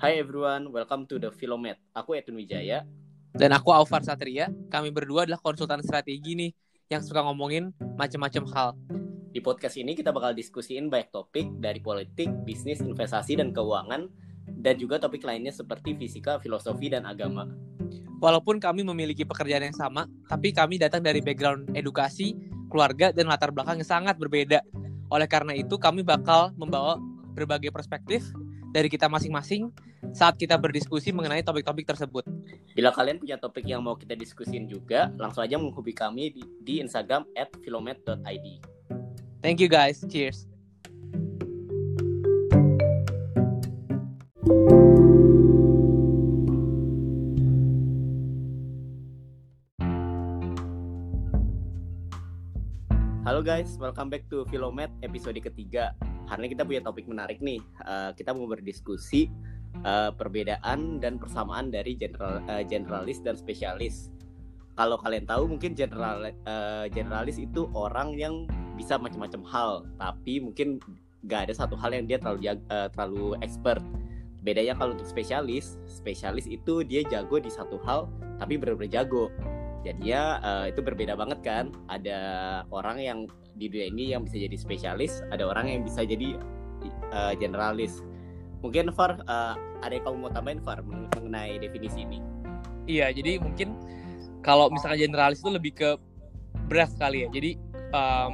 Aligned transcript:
Hai 0.00 0.16
everyone, 0.16 0.72
welcome 0.72 1.04
to 1.04 1.20
the 1.20 1.28
Filomet. 1.28 1.76
Aku 1.92 2.16
Edwin 2.16 2.40
Wijaya. 2.40 2.88
Dan 3.36 3.52
aku 3.52 3.68
Aufar 3.68 4.00
Satria. 4.00 4.48
Kami 4.72 4.88
berdua 4.88 5.28
adalah 5.28 5.36
konsultan 5.36 5.84
strategi 5.84 6.32
nih 6.32 6.56
yang 6.88 7.04
suka 7.04 7.20
ngomongin 7.20 7.68
macam-macam 8.00 8.48
hal. 8.48 8.68
Di 9.28 9.44
podcast 9.44 9.76
ini 9.76 9.92
kita 9.92 10.08
bakal 10.08 10.32
diskusiin 10.32 10.88
banyak 10.88 11.12
topik 11.12 11.52
dari 11.60 11.84
politik, 11.84 12.32
bisnis, 12.48 12.80
investasi, 12.80 13.44
dan 13.44 13.52
keuangan, 13.52 14.08
dan 14.48 14.80
juga 14.80 14.96
topik 14.96 15.20
lainnya 15.20 15.52
seperti 15.52 15.92
fisika, 15.92 16.40
filosofi, 16.40 16.88
dan 16.88 17.04
agama. 17.04 17.44
Walaupun 18.24 18.56
kami 18.56 18.80
memiliki 18.80 19.28
pekerjaan 19.28 19.68
yang 19.68 19.76
sama, 19.76 20.08
tapi 20.24 20.56
kami 20.56 20.80
datang 20.80 21.04
dari 21.04 21.20
background 21.20 21.76
edukasi, 21.76 22.40
keluarga, 22.72 23.12
dan 23.12 23.28
latar 23.28 23.52
belakang 23.52 23.84
yang 23.84 23.90
sangat 24.00 24.16
berbeda. 24.16 24.64
Oleh 25.12 25.28
karena 25.28 25.52
itu, 25.52 25.76
kami 25.76 26.00
bakal 26.00 26.56
membawa 26.56 26.96
berbagai 27.36 27.68
perspektif 27.68 28.24
dari 28.72 28.88
kita 28.88 29.10
masing-masing 29.10 29.89
saat 30.10 30.34
kita 30.34 30.58
berdiskusi 30.58 31.14
mengenai 31.14 31.42
topik-topik 31.46 31.86
tersebut. 31.86 32.26
Bila 32.74 32.90
kalian 32.90 33.22
punya 33.22 33.36
topik 33.38 33.66
yang 33.66 33.82
mau 33.82 33.94
kita 33.94 34.18
diskusin 34.18 34.66
juga, 34.66 35.10
langsung 35.18 35.46
aja 35.46 35.58
menghubungi 35.58 35.94
kami 35.94 36.24
di, 36.34 36.42
di 36.62 36.74
Instagram 36.82 37.26
at 37.38 37.50
filomet.id. 37.62 38.46
Thank 39.40 39.62
you 39.62 39.70
guys. 39.70 40.02
Cheers. 40.04 40.50
Halo 53.30 53.46
guys, 53.46 53.78
welcome 53.78 54.10
back 54.10 54.26
to 54.26 54.42
Filomet 54.50 54.90
episode 55.06 55.38
ketiga. 55.38 55.94
Hari 56.26 56.44
ini 56.44 56.48
kita 56.50 56.66
punya 56.66 56.82
topik 56.82 57.06
menarik 57.06 57.38
nih. 57.38 57.62
Uh, 57.86 58.10
kita 58.18 58.34
mau 58.34 58.50
berdiskusi 58.50 59.30
uh, 59.82 60.10
perbedaan 60.14 60.98
dan 60.98 61.16
persamaan 61.16 61.70
dari 61.72 61.96
general, 61.96 62.42
uh, 62.46 62.62
generalis 62.64 63.22
dan 63.22 63.34
spesialis. 63.38 64.10
Kalau 64.78 64.96
kalian 64.96 65.28
tahu 65.28 65.50
mungkin 65.50 65.76
general 65.76 66.24
uh, 66.24 66.86
generalis 66.88 67.36
itu 67.36 67.68
orang 67.76 68.16
yang 68.16 68.48
bisa 68.78 68.96
macam-macam 68.96 69.42
hal, 69.44 69.70
tapi 70.00 70.40
mungkin 70.40 70.80
gak 71.28 71.50
ada 71.50 71.54
satu 71.54 71.76
hal 71.76 71.92
yang 71.92 72.08
dia 72.08 72.16
terlalu 72.16 72.56
uh, 72.72 72.88
terlalu 72.88 73.36
expert. 73.44 73.84
Bedanya 74.40 74.72
kalau 74.72 74.96
untuk 74.96 75.04
spesialis, 75.04 75.76
spesialis 75.84 76.48
itu 76.48 76.80
dia 76.80 77.04
jago 77.04 77.36
di 77.36 77.52
satu 77.52 77.76
hal, 77.84 78.08
tapi 78.40 78.56
benar-benar 78.56 79.04
jago. 79.04 79.28
Jadi 79.84 80.12
ya 80.12 80.40
uh, 80.40 80.64
itu 80.68 80.80
berbeda 80.80 81.12
banget 81.12 81.44
kan. 81.44 81.72
Ada 81.92 82.20
orang 82.72 83.00
yang 83.00 83.18
di 83.56 83.68
dunia 83.68 83.92
ini 83.92 84.04
yang 84.16 84.24
bisa 84.24 84.40
jadi 84.40 84.56
spesialis, 84.56 85.20
ada 85.28 85.44
orang 85.44 85.68
yang 85.68 85.82
bisa 85.84 86.04
jadi 86.08 86.40
uh, 87.12 87.36
generalis. 87.36 88.00
Mungkin 88.60 88.92
Far 88.92 89.16
uh, 89.24 89.54
ada 89.80 89.92
yang 89.92 90.04
kamu 90.04 90.16
mau 90.20 90.30
tambahin 90.32 90.60
Far 90.60 90.84
mengenai 90.84 91.56
definisi 91.56 92.04
ini? 92.04 92.18
Iya, 92.84 93.12
jadi 93.12 93.40
mungkin 93.40 93.76
kalau 94.44 94.68
misalnya 94.72 95.08
generalis 95.08 95.40
itu 95.40 95.50
lebih 95.52 95.72
ke 95.76 95.90
breadth 96.68 96.96
kali 97.00 97.24
ya. 97.24 97.28
Jadi 97.32 97.50
um, 97.92 98.32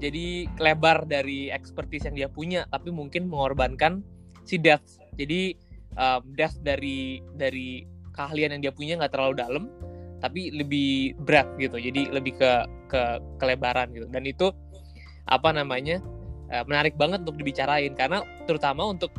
jadi 0.00 0.48
lebar 0.56 1.04
dari 1.04 1.52
expertise 1.52 2.08
yang 2.08 2.16
dia 2.16 2.28
punya, 2.28 2.64
tapi 2.72 2.88
mungkin 2.92 3.28
mengorbankan 3.28 4.00
si 4.48 4.56
depth. 4.56 5.00
Jadi 5.16 5.56
um, 5.96 6.24
depth 6.36 6.60
dari 6.64 7.20
dari 7.36 7.84
keahlian 8.16 8.56
yang 8.56 8.62
dia 8.64 8.72
punya 8.72 8.96
nggak 8.96 9.12
terlalu 9.12 9.34
dalam, 9.36 9.64
tapi 10.24 10.52
lebih 10.52 11.16
berat 11.24 11.48
gitu. 11.60 11.76
Jadi 11.76 12.08
lebih 12.12 12.36
ke 12.40 12.52
ke 12.88 13.02
kelebaran 13.36 13.92
gitu. 13.92 14.08
Dan 14.08 14.24
itu 14.24 14.52
apa 15.28 15.52
namanya 15.52 16.00
uh, 16.48 16.64
menarik 16.64 16.96
banget 16.96 17.22
untuk 17.28 17.36
dibicarain 17.36 17.92
karena 17.92 18.24
terutama 18.48 18.88
untuk 18.88 19.12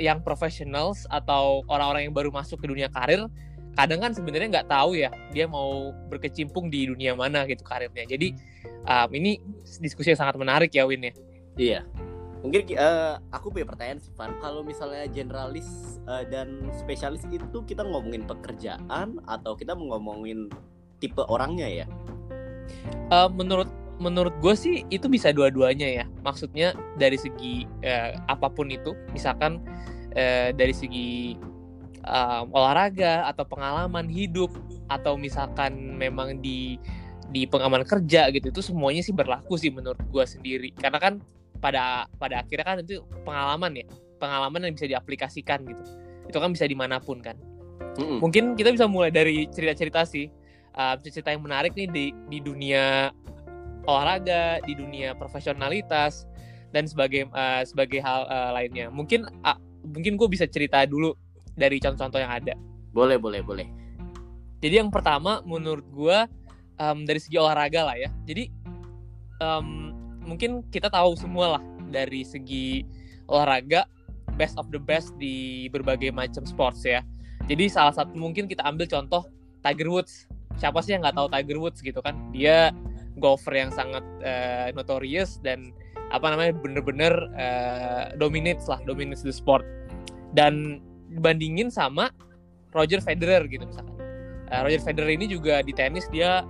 yang 0.00 0.24
professionals 0.24 1.04
atau 1.12 1.66
orang-orang 1.68 2.08
yang 2.08 2.14
baru 2.14 2.32
masuk 2.32 2.60
ke 2.62 2.66
dunia 2.68 2.88
karir 2.88 3.28
kadang 3.72 4.04
kan 4.04 4.12
sebenarnya 4.12 4.48
nggak 4.52 4.68
tahu 4.68 5.00
ya 5.00 5.08
dia 5.32 5.48
mau 5.48 5.96
berkecimpung 6.12 6.68
di 6.68 6.92
dunia 6.92 7.16
mana 7.16 7.48
gitu 7.48 7.64
karirnya. 7.64 8.04
Jadi 8.04 8.36
um, 8.84 9.08
ini 9.16 9.40
diskusi 9.80 10.12
yang 10.12 10.20
sangat 10.20 10.36
menarik 10.36 10.70
ya 10.72 10.84
Win 10.84 11.08
ya. 11.08 11.14
Iya. 11.56 11.80
Mungkin 12.42 12.74
uh, 12.74 13.22
aku 13.30 13.54
punya 13.54 13.64
pertanyaan 13.64 14.02
sih 14.02 14.12
Van. 14.18 14.34
Kalau 14.42 14.66
misalnya 14.66 15.06
generalis 15.08 15.96
uh, 16.10 16.26
dan 16.26 16.68
spesialis 16.74 17.22
itu 17.30 17.62
kita 17.64 17.86
ngomongin 17.86 18.26
pekerjaan 18.26 19.22
atau 19.30 19.54
kita 19.54 19.72
ngomongin 19.78 20.50
tipe 20.98 21.22
orangnya 21.30 21.70
ya? 21.70 21.86
Uh, 23.08 23.30
menurut 23.30 23.70
menurut 24.00 24.32
gue 24.40 24.54
sih 24.56 24.86
itu 24.88 25.10
bisa 25.10 25.34
dua-duanya 25.34 25.88
ya. 26.02 26.04
Maksudnya 26.24 26.72
dari 26.96 27.18
segi 27.20 27.68
uh, 27.84 28.16
apa 28.28 28.48
pun 28.48 28.70
itu 28.72 28.96
misalkan 29.12 29.60
uh, 30.16 30.48
dari 30.54 30.72
segi 30.72 31.36
um, 32.06 32.50
olahraga 32.54 33.28
atau 33.28 33.44
pengalaman 33.46 34.08
hidup 34.08 34.50
atau 34.88 35.16
misalkan 35.16 35.96
memang 35.96 36.40
di 36.40 36.76
di 37.32 37.48
pengalaman 37.48 37.88
kerja 37.88 38.28
gitu 38.28 38.52
itu 38.52 38.60
semuanya 38.60 39.00
sih 39.00 39.16
berlaku 39.16 39.56
sih 39.56 39.72
menurut 39.72 40.00
gue 40.08 40.24
sendiri. 40.24 40.70
Karena 40.76 40.98
kan 41.00 41.14
pada 41.62 42.10
pada 42.18 42.42
akhirnya 42.42 42.66
kan 42.66 42.76
itu 42.82 43.00
pengalaman 43.22 43.72
ya 43.78 43.86
pengalaman 44.18 44.70
yang 44.70 44.74
bisa 44.74 44.86
diaplikasikan 44.86 45.64
gitu. 45.66 45.82
Itu 46.30 46.38
kan 46.38 46.52
bisa 46.54 46.66
di 46.66 46.76
mana 46.76 46.98
pun 47.02 47.22
kan. 47.22 47.38
Mm 47.92 47.98
-hmm. 47.98 48.18
mungkin 48.24 48.44
kita 48.56 48.72
bisa 48.72 48.86
mulai 48.88 49.12
dari 49.12 49.48
cerita-cerita 49.50 50.06
sih. 50.06 50.30
Uh, 50.72 50.96
cerita 51.04 51.28
yang 51.28 51.44
menarik 51.44 51.76
nih 51.76 51.84
di 51.84 52.04
di 52.32 52.38
dunia 52.40 53.12
olahraga 53.88 54.62
di 54.64 54.78
dunia 54.78 55.14
profesionalitas 55.16 56.26
dan 56.72 56.88
sebagai 56.88 57.28
uh, 57.32 57.62
sebagai 57.66 58.00
hal 58.00 58.24
uh, 58.30 58.50
lainnya 58.56 58.88
mungkin 58.88 59.28
uh, 59.44 59.58
mungkin 59.84 60.14
gue 60.16 60.28
bisa 60.30 60.46
cerita 60.46 60.86
dulu 60.86 61.12
dari 61.52 61.76
contoh-contoh 61.82 62.20
yang 62.22 62.32
ada. 62.32 62.54
Boleh, 62.92 63.20
boleh, 63.20 63.40
boleh. 63.44 63.66
Jadi 64.62 64.78
yang 64.78 64.88
pertama 64.88 65.42
menurut 65.42 65.84
gue 65.90 66.18
um, 66.78 67.04
dari 67.04 67.20
segi 67.20 67.36
olahraga 67.36 67.82
lah 67.92 67.96
ya. 67.98 68.08
Jadi 68.24 68.48
um, 69.42 69.90
mungkin 70.22 70.62
kita 70.70 70.88
tahu 70.88 71.18
semua 71.18 71.58
lah 71.58 71.62
dari 71.90 72.22
segi 72.22 72.86
olahraga 73.26 73.84
best 74.38 74.56
of 74.56 74.70
the 74.72 74.80
best 74.80 75.12
di 75.18 75.66
berbagai 75.68 76.14
macam 76.14 76.46
sports 76.46 76.86
ya. 76.86 77.02
Jadi 77.50 77.68
salah 77.68 77.92
satu 77.92 78.14
mungkin 78.14 78.46
kita 78.46 78.62
ambil 78.62 78.86
contoh 78.86 79.26
Tiger 79.60 79.90
Woods. 79.90 80.30
Siapa 80.56 80.78
sih 80.80 80.94
yang 80.94 81.02
nggak 81.02 81.16
tahu 81.18 81.28
Tiger 81.32 81.58
Woods 81.58 81.82
gitu 81.82 81.98
kan? 81.98 82.14
Dia 82.30 82.70
golfer 83.20 83.52
yang 83.52 83.70
sangat 83.72 84.04
uh, 84.24 84.68
notorious 84.72 85.36
dan 85.42 85.72
apa 86.12 86.28
namanya 86.28 86.52
bener-bener 86.56 87.12
uh, 87.36 88.12
dominates 88.20 88.68
lah, 88.68 88.80
dominates 88.84 89.24
the 89.24 89.32
sport. 89.32 89.64
Dan 90.32 90.80
dibandingin 91.12 91.68
sama 91.68 92.08
Roger 92.72 93.04
Federer 93.04 93.44
gitu 93.48 93.64
misalkan. 93.68 93.96
Uh, 94.48 94.60
Roger 94.64 94.80
Federer 94.80 95.12
ini 95.12 95.28
juga 95.28 95.60
di 95.60 95.72
tenis 95.76 96.08
dia 96.08 96.44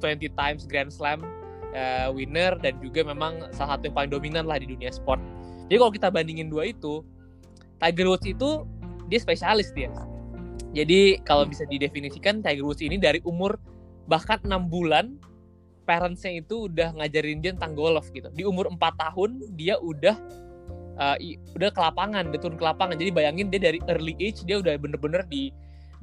20 0.00 0.32
times 0.36 0.64
Grand 0.68 0.92
Slam 0.92 1.24
uh, 1.72 2.08
winner 2.12 2.56
dan 2.60 2.76
juga 2.80 3.04
memang 3.04 3.52
salah 3.52 3.76
satu 3.76 3.90
yang 3.90 3.96
paling 3.96 4.12
dominan 4.12 4.44
lah 4.44 4.60
di 4.60 4.68
dunia 4.68 4.92
sport. 4.92 5.20
Jadi 5.68 5.76
kalau 5.76 5.92
kita 5.92 6.08
bandingin 6.08 6.48
dua 6.48 6.72
itu, 6.72 7.04
Tiger 7.76 8.06
Woods 8.08 8.24
itu 8.24 8.64
dia 9.08 9.20
spesialis 9.20 9.72
dia. 9.76 9.92
Jadi 10.72 11.20
kalau 11.24 11.48
bisa 11.48 11.64
didefinisikan 11.64 12.44
Tiger 12.44 12.64
Woods 12.64 12.84
ini 12.84 13.00
dari 13.00 13.20
umur 13.24 13.56
bahkan 14.08 14.40
enam 14.44 14.68
bulan 14.72 15.16
parentsnya 15.88 16.44
itu 16.44 16.68
udah 16.68 16.92
ngajarin 17.00 17.40
dia 17.40 17.56
tentang 17.56 17.72
golf 17.72 18.12
gitu. 18.12 18.28
Di 18.36 18.44
umur 18.44 18.68
4 18.68 18.76
tahun 18.76 19.30
dia 19.56 19.80
udah 19.80 20.20
uh, 21.00 21.16
udah 21.56 21.70
ke 21.72 21.80
lapangan, 21.80 22.28
dia 22.28 22.36
turun 22.36 22.60
ke 22.60 22.64
lapangan. 22.68 23.00
Jadi 23.00 23.08
bayangin 23.08 23.48
dia 23.48 23.72
dari 23.72 23.80
early 23.88 24.12
age 24.20 24.44
dia 24.44 24.60
udah 24.60 24.76
bener-bener 24.76 25.24
di 25.24 25.48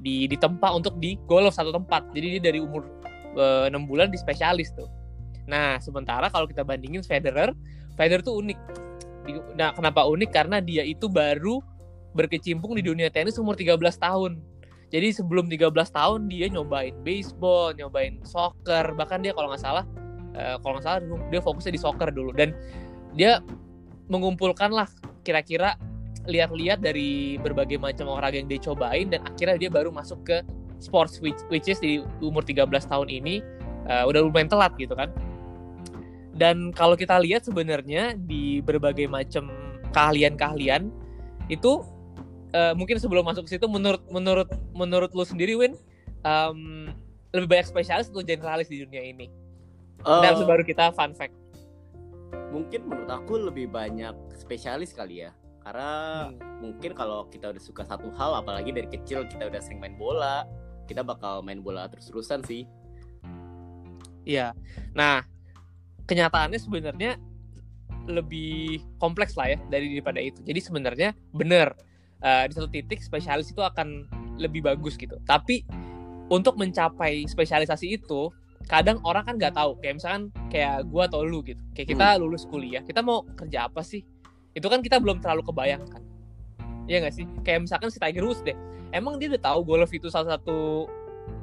di 0.02 0.26
di 0.26 0.36
tempat 0.36 0.74
untuk 0.74 0.98
di 0.98 1.22
golf 1.30 1.54
satu 1.54 1.70
tempat. 1.70 2.10
Jadi 2.18 2.42
dia 2.42 2.52
dari 2.52 2.60
umur 2.60 2.84
eh, 3.38 3.70
enam 3.70 3.86
6 3.86 3.92
bulan 3.94 4.08
di 4.10 4.18
spesialis 4.18 4.74
tuh. 4.74 4.90
Nah, 5.46 5.78
sementara 5.78 6.28
kalau 6.34 6.50
kita 6.50 6.66
bandingin 6.66 7.06
Federer, 7.06 7.54
Federer 7.94 8.26
tuh 8.26 8.42
unik. 8.42 8.60
Nah, 9.54 9.72
kenapa 9.78 10.10
unik? 10.10 10.30
Karena 10.34 10.58
dia 10.60 10.82
itu 10.82 11.06
baru 11.06 11.62
berkecimpung 12.16 12.74
di 12.80 12.84
dunia 12.84 13.12
tenis 13.12 13.38
umur 13.38 13.54
13 13.54 13.78
tahun. 14.00 14.42
Jadi 14.96 15.12
sebelum 15.12 15.52
13 15.52 15.76
tahun 15.92 16.32
dia 16.32 16.48
nyobain 16.48 16.96
baseball, 17.04 17.76
nyobain 17.76 18.16
soccer, 18.24 18.96
bahkan 18.96 19.20
dia 19.20 19.36
kalau 19.36 19.52
nggak 19.52 19.60
salah, 19.60 19.84
uh, 20.40 20.56
kalau 20.64 20.80
nggak 20.80 20.88
salah 20.88 21.00
dia 21.28 21.42
fokusnya 21.44 21.76
di 21.76 21.82
soccer 21.84 22.16
dulu 22.16 22.32
dan 22.32 22.56
dia 23.12 23.44
mengumpulkan 24.08 24.72
lah 24.72 24.88
kira-kira 25.28 25.76
lihat-lihat 26.24 26.80
dari 26.80 27.36
berbagai 27.44 27.76
macam 27.76 28.08
olahraga 28.08 28.40
yang 28.40 28.48
dia 28.48 28.64
cobain 28.64 29.12
dan 29.12 29.20
akhirnya 29.28 29.68
dia 29.68 29.68
baru 29.68 29.92
masuk 29.92 30.24
ke 30.24 30.40
sports 30.80 31.20
which, 31.20 31.44
which 31.52 31.68
is 31.68 31.76
di 31.84 32.00
umur 32.24 32.48
13 32.48 32.64
tahun 32.88 33.12
ini 33.12 33.44
uh, 33.92 34.08
udah 34.08 34.24
lumayan 34.24 34.48
telat 34.48 34.72
gitu 34.80 34.96
kan. 34.96 35.12
Dan 36.36 36.72
kalau 36.72 36.96
kita 36.96 37.20
lihat 37.20 37.44
sebenarnya 37.44 38.16
di 38.16 38.64
berbagai 38.64 39.12
macam 39.12 39.52
keahlian-keahlian 39.92 40.88
itu 41.52 41.84
uh, 42.56 42.74
mungkin 42.74 42.96
sebelum 42.96 43.28
masuk 43.28 43.44
ke 43.46 43.60
situ 43.60 43.68
menurut 43.68 44.00
menurut 44.08 44.48
menurut 44.72 45.12
lu 45.12 45.28
sendiri 45.28 45.60
Win 45.60 45.76
um, 46.24 46.88
lebih 47.36 47.52
banyak 47.52 47.68
spesialis 47.68 48.08
atau 48.08 48.24
generalis 48.24 48.72
di 48.72 48.80
dunia 48.80 49.04
ini? 49.04 49.28
Uh, 50.08 50.24
Dan 50.24 50.40
baru 50.48 50.64
kita 50.64 50.96
fun 50.96 51.12
fact 51.12 51.36
mungkin 52.56 52.88
menurut 52.88 53.12
aku 53.12 53.36
lebih 53.36 53.68
banyak 53.68 54.16
spesialis 54.40 54.96
kali 54.96 55.28
ya 55.28 55.36
karena 55.66 55.92
Hmm. 56.30 56.62
mungkin 56.62 56.94
kalau 56.94 57.26
kita 57.28 57.52
udah 57.52 57.60
suka 57.60 57.84
satu 57.84 58.14
hal 58.16 58.38
apalagi 58.38 58.70
dari 58.70 58.86
kecil 58.86 59.26
kita 59.26 59.50
udah 59.50 59.60
sering 59.60 59.82
main 59.82 59.98
bola 59.98 60.46
kita 60.86 61.02
bakal 61.02 61.42
main 61.42 61.60
bola 61.60 61.90
terus-terusan 61.92 62.46
sih 62.48 62.64
Iya. 64.26 64.58
Nah, 64.98 65.22
kenyataannya 66.10 66.58
sebenarnya 66.58 67.22
lebih 68.10 68.82
kompleks 68.98 69.38
lah 69.38 69.54
ya 69.54 69.58
dari 69.70 69.94
daripada 69.94 70.18
itu. 70.18 70.42
Jadi 70.42 70.60
sebenarnya 70.66 71.14
benar 71.30 71.78
eh, 72.22 72.44
di 72.48 72.54
satu 72.54 72.70
titik 72.70 73.00
spesialis 73.02 73.52
itu 73.52 73.60
akan 73.60 74.08
lebih 74.40 74.64
bagus 74.64 74.96
gitu. 74.96 75.20
Tapi 75.24 75.66
untuk 76.32 76.56
mencapai 76.60 77.24
spesialisasi 77.28 77.96
itu 78.00 78.32
kadang 78.66 79.02
orang 79.04 79.24
kan 79.26 79.36
nggak 79.36 79.56
tahu. 79.56 79.80
Kayak 79.80 79.96
misalkan 80.02 80.24
kayak 80.52 80.88
gua 80.88 81.08
atau 81.08 81.24
lu 81.24 81.44
gitu. 81.44 81.62
Kayak 81.76 81.98
kita 81.98 82.08
lulus 82.22 82.44
kuliah, 82.48 82.82
kita 82.84 83.04
mau 83.04 83.24
kerja 83.36 83.68
apa 83.68 83.82
sih? 83.82 84.04
Itu 84.56 84.72
kan 84.72 84.80
kita 84.80 85.02
belum 85.02 85.20
terlalu 85.20 85.44
kebayangkan. 85.48 86.02
Iya 86.86 87.04
nggak 87.06 87.16
sih? 87.16 87.26
Kayak 87.42 87.68
misalkan 87.68 87.90
si 87.90 87.98
Tiger 87.98 88.24
Woods 88.24 88.46
deh. 88.46 88.56
Emang 88.94 89.20
dia 89.20 89.28
udah 89.34 89.42
tahu 89.42 89.60
golf 89.66 89.92
itu 89.92 90.08
salah 90.08 90.38
satu 90.38 90.88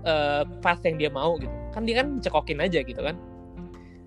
eh, 0.06 0.42
path 0.62 0.82
yang 0.86 0.96
dia 0.98 1.10
mau 1.10 1.38
gitu 1.38 1.62
kan 1.72 1.82
dia 1.88 2.04
kan 2.04 2.20
cekokin 2.20 2.60
aja 2.60 2.80
gitu 2.84 3.00
kan 3.00 3.16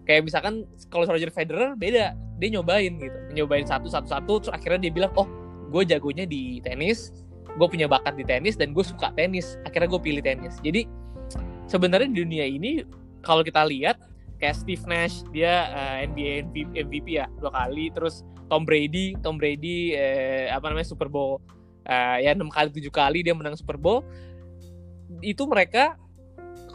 kayak 0.06 0.21
misalkan 0.29 0.69
kalau 0.94 1.09
Roger 1.09 1.33
Federer 1.33 1.73
beda 1.73 2.13
dia 2.13 2.50
nyobain 2.53 2.94
gitu 3.01 3.18
nyobain 3.33 3.65
satu 3.65 3.89
satu 3.89 4.07
satu 4.07 4.33
terus 4.45 4.53
akhirnya 4.53 4.88
dia 4.88 4.94
bilang 4.94 5.11
oh 5.18 5.25
gue 5.75 5.83
jagonya 5.83 6.24
di 6.24 6.63
tenis 6.63 7.25
gue 7.56 7.68
punya 7.72 7.88
bakat 7.88 8.19
di 8.19 8.25
tenis 8.27 8.60
dan 8.60 8.75
gue 8.75 8.83
suka 8.83 9.16
tenis. 9.16 9.56
Akhirnya 9.63 9.88
gue 9.88 10.01
pilih 10.04 10.24
tenis. 10.24 10.60
Jadi 10.60 10.86
sebenarnya 11.66 12.12
di 12.12 12.18
dunia 12.22 12.45
ini 12.45 12.83
kalau 13.24 13.42
kita 13.42 13.63
lihat 13.66 13.98
kayak 14.38 14.56
Steve 14.60 14.83
Nash 14.86 15.24
dia 15.31 15.72
eh, 15.72 16.12
NBA 16.12 16.51
MVP, 16.51 16.68
MVP 16.75 17.07
ya 17.16 17.25
dua 17.39 17.51
kali. 17.56 17.89
Terus 17.95 18.27
Tom 18.51 18.68
Brady 18.68 19.16
Tom 19.24 19.39
Brady 19.39 19.95
eh, 19.95 20.51
apa 20.51 20.68
namanya 20.68 20.88
Super 20.88 21.07
Bowl. 21.07 21.39
Eh, 21.88 22.28
ya 22.28 22.36
enam 22.36 22.51
kali 22.51 22.69
tujuh 22.75 22.92
kali 22.92 23.24
dia 23.24 23.31
menang 23.31 23.56
Super 23.56 23.80
Bowl. 23.80 24.04
Itu 25.24 25.48
mereka 25.48 25.95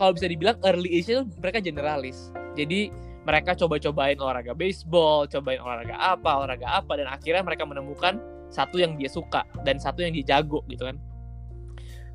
kalau 0.00 0.16
bisa 0.16 0.24
dibilang 0.24 0.56
early 0.64 0.96
age 0.96 1.12
itu 1.12 1.28
mereka 1.36 1.60
generalis. 1.60 2.32
Jadi 2.56 2.88
mereka 3.20 3.52
coba-cobain 3.52 4.16
olahraga 4.16 4.56
baseball, 4.56 5.28
cobain 5.28 5.60
olahraga 5.60 5.92
apa, 5.92 6.40
olahraga 6.40 6.66
apa, 6.72 6.96
dan 6.96 7.04
akhirnya 7.04 7.44
mereka 7.44 7.68
menemukan 7.68 8.16
satu 8.50 8.82
yang 8.82 8.98
dia 8.98 9.08
suka 9.10 9.46
dan 9.62 9.78
satu 9.78 10.02
yang 10.02 10.12
dia 10.14 10.36
jago 10.36 10.62
gitu 10.66 10.86
kan. 10.86 10.98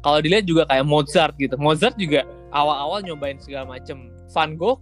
Kalau 0.05 0.21
dilihat 0.21 0.45
juga 0.45 0.69
kayak 0.69 0.85
Mozart 0.85 1.33
gitu, 1.41 1.57
Mozart 1.57 1.97
juga 1.97 2.27
awal-awal 2.53 3.01
nyobain 3.01 3.41
segala 3.41 3.65
macem. 3.65 4.13
Van 4.29 4.53
Gogh 4.59 4.77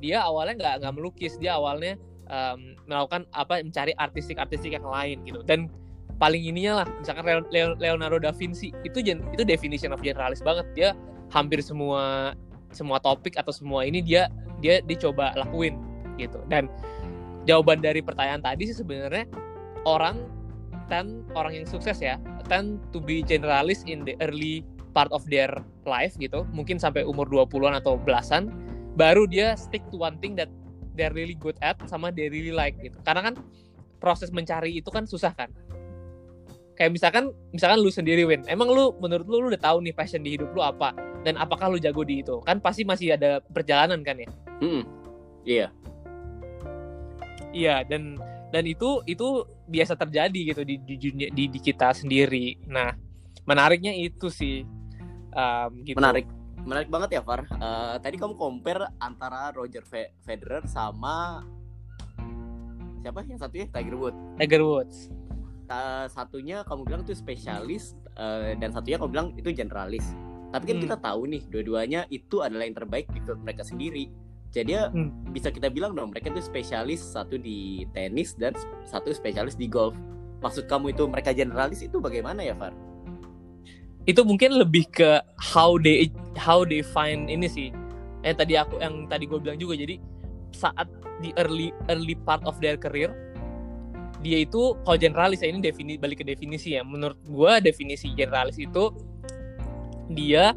dia 0.00 0.22
awalnya 0.24 0.58
nggak 0.58 0.74
nggak 0.82 0.94
melukis, 0.96 1.36
dia 1.38 1.54
awalnya 1.58 1.94
um, 2.26 2.74
melakukan 2.88 3.28
apa 3.36 3.60
mencari 3.62 3.92
artistik-artistik 4.00 4.72
yang 4.72 4.86
lain 4.86 5.20
gitu. 5.28 5.44
Dan 5.44 5.68
paling 6.16 6.40
ininya 6.40 6.82
lah, 6.82 6.86
misalkan 6.98 7.26
Leo- 7.26 7.50
Leo- 7.52 7.78
Leonardo 7.78 8.18
da 8.18 8.32
Vinci 8.32 8.72
itu 8.82 8.98
itu 9.04 9.42
definition 9.44 9.92
of 9.92 10.00
generalis 10.00 10.40
banget. 10.40 10.66
Dia 10.72 10.88
hampir 11.32 11.60
semua 11.60 12.32
semua 12.72 12.98
topik 12.98 13.36
atau 13.36 13.52
semua 13.52 13.84
ini 13.84 14.00
dia 14.00 14.32
dia 14.64 14.80
dicoba 14.84 15.36
lakuin 15.36 15.76
gitu 16.16 16.40
dan 16.48 16.68
jawaban 17.44 17.80
dari 17.80 18.00
pertanyaan 18.00 18.40
tadi 18.40 18.68
sih 18.68 18.76
sebenarnya 18.76 19.28
orang 19.84 20.20
tend 20.92 21.24
orang 21.32 21.64
yang 21.64 21.66
sukses 21.66 21.96
ya 22.04 22.20
tend 22.52 22.76
to 22.92 23.00
be 23.00 23.24
generalis 23.24 23.80
in 23.88 24.04
the 24.04 24.12
early 24.20 24.60
part 24.92 25.08
of 25.08 25.24
their 25.32 25.48
life 25.88 26.12
gitu 26.20 26.44
mungkin 26.52 26.76
sampai 26.76 27.00
umur 27.08 27.24
20-an 27.32 27.80
atau 27.80 27.96
belasan 27.96 28.52
baru 28.92 29.24
dia 29.24 29.56
stick 29.56 29.80
to 29.88 29.96
one 29.96 30.20
thing 30.20 30.36
that 30.36 30.52
they're 30.96 31.12
really 31.12 31.36
good 31.36 31.56
at 31.64 31.76
sama 31.88 32.12
they 32.12 32.28
really 32.28 32.52
like 32.52 32.76
gitu. 32.80 32.96
Karena 33.04 33.32
kan 33.32 33.34
proses 33.98 34.28
mencari 34.32 34.76
itu 34.76 34.88
kan 34.92 35.08
susah 35.08 35.32
kan. 35.32 35.48
Kayak 36.76 36.92
misalkan 36.96 37.24
misalkan 37.52 37.78
lu 37.80 37.92
sendiri 37.92 38.24
Win. 38.24 38.44
Emang 38.48 38.72
lu 38.72 38.96
menurut 39.00 39.26
lu 39.28 39.44
lu 39.44 39.46
udah 39.52 39.60
tahu 39.60 39.84
nih 39.84 39.94
passion 39.96 40.24
di 40.24 40.36
hidup 40.36 40.52
lu 40.52 40.60
apa? 40.64 40.92
Dan 41.22 41.38
apakah 41.38 41.70
lu 41.70 41.78
jago 41.78 42.02
di 42.02 42.24
itu? 42.24 42.40
Kan 42.44 42.58
pasti 42.58 42.82
masih 42.82 43.14
ada 43.16 43.40
perjalanan 43.52 44.00
kan 44.04 44.16
ya? 44.18 44.28
Iya. 45.44 45.66
Iya 47.52 47.76
dan 47.84 48.16
dan 48.52 48.64
itu 48.64 49.04
itu 49.04 49.44
biasa 49.72 49.96
terjadi 49.96 50.52
gitu 50.52 50.62
di 50.62 50.76
di, 50.78 50.94
dunia- 51.00 51.32
di, 51.32 51.48
di 51.48 51.58
kita 51.58 51.96
sendiri. 51.96 52.60
Nah 52.68 52.92
menariknya 53.42 53.96
itu 53.96 54.28
sih. 54.28 54.62
Um, 55.32 55.80
gitu. 55.82 55.96
Menarik. 55.96 56.28
Menarik 56.62 56.92
banget 56.92 57.18
ya 57.18 57.22
Far. 57.24 57.42
Eh, 57.42 57.96
tadi 57.98 58.20
kamu 58.20 58.36
compare 58.36 58.86
antara 59.00 59.50
Roger 59.50 59.82
Fe- 59.82 60.14
Federer 60.22 60.62
sama 60.68 61.42
siapa 63.02 63.26
yang 63.26 63.40
satunya? 63.40 63.66
Tiger 63.66 63.96
Woods. 63.98 64.20
Tiger 64.38 64.62
Woods. 64.62 64.96
Ta- 65.66 66.06
satunya 66.06 66.62
kamu 66.62 66.86
bilang 66.86 67.02
itu 67.02 67.16
spesialis 67.16 67.98
eh, 68.14 68.54
dan 68.60 68.70
satunya 68.70 69.00
kamu 69.00 69.10
bilang 69.10 69.28
itu 69.34 69.50
generalis. 69.50 70.06
Tapi 70.52 70.64
kan 70.68 70.76
Hmm. 70.78 70.84
kita 70.84 70.96
tahu 71.00 71.20
nih 71.26 71.42
dua-duanya 71.48 72.00
itu 72.12 72.44
adalah 72.44 72.62
yang 72.62 72.76
terbaik 72.76 73.08
di 73.10 73.18
field 73.18 73.40
mereka 73.40 73.64
sendiri 73.64 74.06
jadi 74.52 74.70
ya 74.70 74.84
Hmm. 74.92 75.10
bisa 75.32 75.48
kita 75.48 75.72
bilang 75.72 75.96
dong 75.96 76.12
mereka 76.12 76.28
itu 76.28 76.44
spesialis 76.44 77.00
satu 77.00 77.40
di 77.40 77.88
tenis 77.96 78.36
dan 78.36 78.52
satu 78.84 79.10
spesialis 79.10 79.56
di 79.56 79.66
golf 79.66 79.96
maksud 80.44 80.68
kamu 80.68 80.92
itu 80.92 81.08
mereka 81.08 81.32
generalis 81.32 81.80
itu 81.80 81.96
bagaimana 81.98 82.44
ya 82.44 82.52
Far? 82.54 82.76
itu 84.04 84.20
mungkin 84.26 84.58
lebih 84.58 84.90
ke 84.90 85.22
how 85.38 85.78
they 85.78 86.10
how 86.34 86.66
they 86.66 86.82
find 86.82 87.30
ini 87.30 87.46
sih 87.46 87.68
yang 88.26 88.36
tadi 88.36 88.54
aku 88.58 88.78
yang 88.82 89.06
tadi 89.06 89.24
gue 89.26 89.38
bilang 89.38 89.58
juga 89.58 89.78
jadi 89.78 89.98
saat 90.52 90.90
di 91.22 91.30
early 91.38 91.70
early 91.88 92.18
part 92.18 92.42
of 92.44 92.58
their 92.58 92.74
career 92.74 93.14
dia 94.22 94.42
itu 94.42 94.74
kalau 94.86 94.98
generalis 94.98 95.42
ya 95.42 95.50
ini 95.50 95.62
defini 95.62 95.98
balik 95.98 96.22
ke 96.22 96.26
definisi 96.26 96.74
ya 96.78 96.82
menurut 96.86 97.18
gue 97.26 97.52
definisi 97.62 98.10
generalis 98.14 98.58
itu 98.58 98.90
dia 100.10 100.54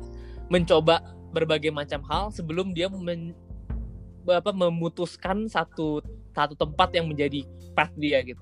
mencoba 0.50 1.02
berbagai 1.34 1.74
macam 1.74 2.02
hal 2.10 2.30
sebelum 2.30 2.74
dia 2.74 2.90
men, 2.90 3.34
apa, 4.28 4.50
memutuskan 4.50 5.46
satu 5.46 6.02
satu 6.32 6.54
tempat 6.54 6.92
yang 6.92 7.06
menjadi 7.06 7.46
path 7.74 7.94
dia 7.96 8.22
gitu 8.22 8.42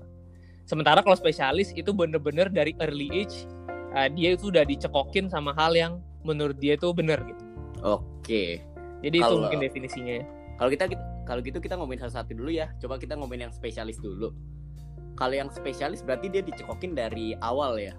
sementara 0.64 1.00
kalau 1.00 1.14
spesialis 1.14 1.70
itu 1.72 1.92
bener-bener 1.92 2.48
dari 2.48 2.72
early 2.78 3.12
age 3.12 3.44
uh, 3.92 4.08
dia 4.08 4.32
itu 4.32 4.48
udah 4.48 4.62
dicekokin 4.62 5.28
sama 5.28 5.52
hal 5.52 5.72
yang 5.72 5.92
menurut 6.24 6.56
dia 6.56 6.72
itu 6.74 6.88
benar 6.90 7.20
gitu. 7.20 7.44
Oke 7.84 8.64
Jadi 9.04 9.16
itu 9.20 9.24
Kalau- 9.28 9.44
mungkin 9.44 9.60
definisinya. 9.60 10.14
ya. 10.20 10.24
kalau 10.56 10.70
kita 10.72 10.84
kalau 11.28 11.40
gitu 11.42 11.58
kita 11.58 11.74
ngomongin 11.76 12.00
satu-satu 12.00 12.32
dulu 12.32 12.48
ya 12.48 12.72
coba 12.78 12.96
kita 12.96 13.12
ngomongin 13.14 13.50
yang 13.50 13.52
spesialis 13.52 13.98
dulu 13.98 14.32
kalau 15.14 15.34
yang 15.34 15.50
spesialis 15.50 16.00
berarti 16.00 16.32
dia 16.32 16.40
dicekokin 16.40 16.92
dari 16.92 17.36
awal 17.38 17.76
ya 17.76 17.92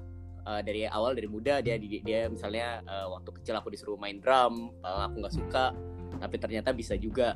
Eh, 0.45 0.61
dari 0.61 0.85
awal 0.85 1.17
dari 1.17 1.25
muda 1.25 1.57
dia 1.57 1.73
di- 1.73 2.05
dia 2.05 2.29
misalnya 2.29 2.77
eh, 2.79 3.07
waktu 3.09 3.33
kecil 3.33 3.57
aku 3.57 3.73
disuruh 3.73 3.97
main 3.97 4.21
drum 4.21 4.69
eh, 4.77 5.01
aku 5.03 5.25
nggak 5.25 5.33
suka 5.33 5.73
tapi 6.21 6.37
ternyata 6.37 6.69
bisa 6.69 6.93
juga 6.95 7.33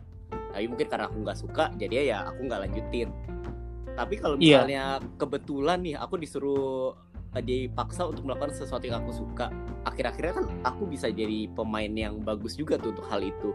tapi 0.50 0.66
mungkin 0.68 0.88
karena 0.90 1.06
aku 1.08 1.18
nggak 1.22 1.38
suka 1.38 1.64
jadi 1.78 1.94
ya 2.10 2.20
aku 2.30 2.40
nggak 2.46 2.62
lanjutin 2.68 3.10
tapi 3.94 4.16
kalau 4.16 4.36
Iya. 4.40 4.64
misalnya 4.64 4.84
kebetulan 5.20 5.80
nih 5.84 5.96
aku 6.00 6.16
disuruh 6.18 6.96
eh, 7.36 7.44
dipaksa 7.44 8.10
untuk 8.10 8.26
melakukan 8.26 8.56
sesuatu 8.56 8.88
yang 8.88 9.04
aku 9.06 9.14
suka 9.14 9.52
akhir-akhirnya 9.86 10.34
kan 10.40 10.46
aku 10.66 10.90
bisa 10.90 11.12
jadi 11.12 11.52
pemain 11.54 11.92
yang 11.92 12.18
bagus 12.24 12.58
juga 12.58 12.80
tuh 12.82 12.96
untuk 12.96 13.06
hal 13.12 13.22
itu 13.22 13.54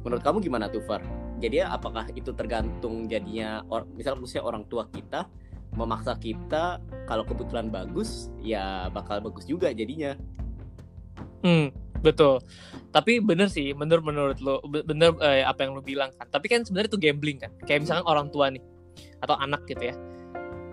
menurut 0.00 0.24
kamu 0.24 0.40
gimana 0.40 0.72
tuh 0.72 0.80
Far? 0.88 1.04
Jadi 1.40 1.60
apakah 1.60 2.08
itu 2.12 2.32
tergantung 2.36 3.08
jadinya 3.08 3.64
or, 3.68 3.88
misal 3.96 4.16
khususnya 4.16 4.44
orang 4.44 4.64
tua 4.68 4.88
kita 4.88 5.28
memaksa 5.72 6.16
kita 6.16 6.80
kalau 7.04 7.24
kebetulan 7.24 7.68
bagus 7.72 8.28
ya 8.40 8.88
bakal 8.92 9.20
bagus 9.24 9.44
juga 9.48 9.72
jadinya. 9.72 10.16
Hmm, 11.40 11.72
betul. 12.02 12.42
Tapi 12.90 13.22
bener 13.22 13.46
sih, 13.46 13.70
bener 13.70 14.02
menurut 14.02 14.38
lo, 14.42 14.58
be- 14.66 14.82
bener 14.82 15.14
eh, 15.22 15.46
apa 15.46 15.62
yang 15.64 15.78
lo 15.78 15.82
bilang 15.84 16.10
kan. 16.18 16.26
Tapi 16.26 16.50
kan 16.50 16.66
sebenarnya 16.66 16.90
itu 16.90 17.00
gambling 17.00 17.38
kan. 17.38 17.52
Kayak 17.64 17.86
misalkan 17.86 18.06
orang 18.08 18.28
tua 18.34 18.50
nih 18.50 18.62
atau 19.22 19.36
anak 19.38 19.62
gitu 19.70 19.92
ya. 19.92 19.94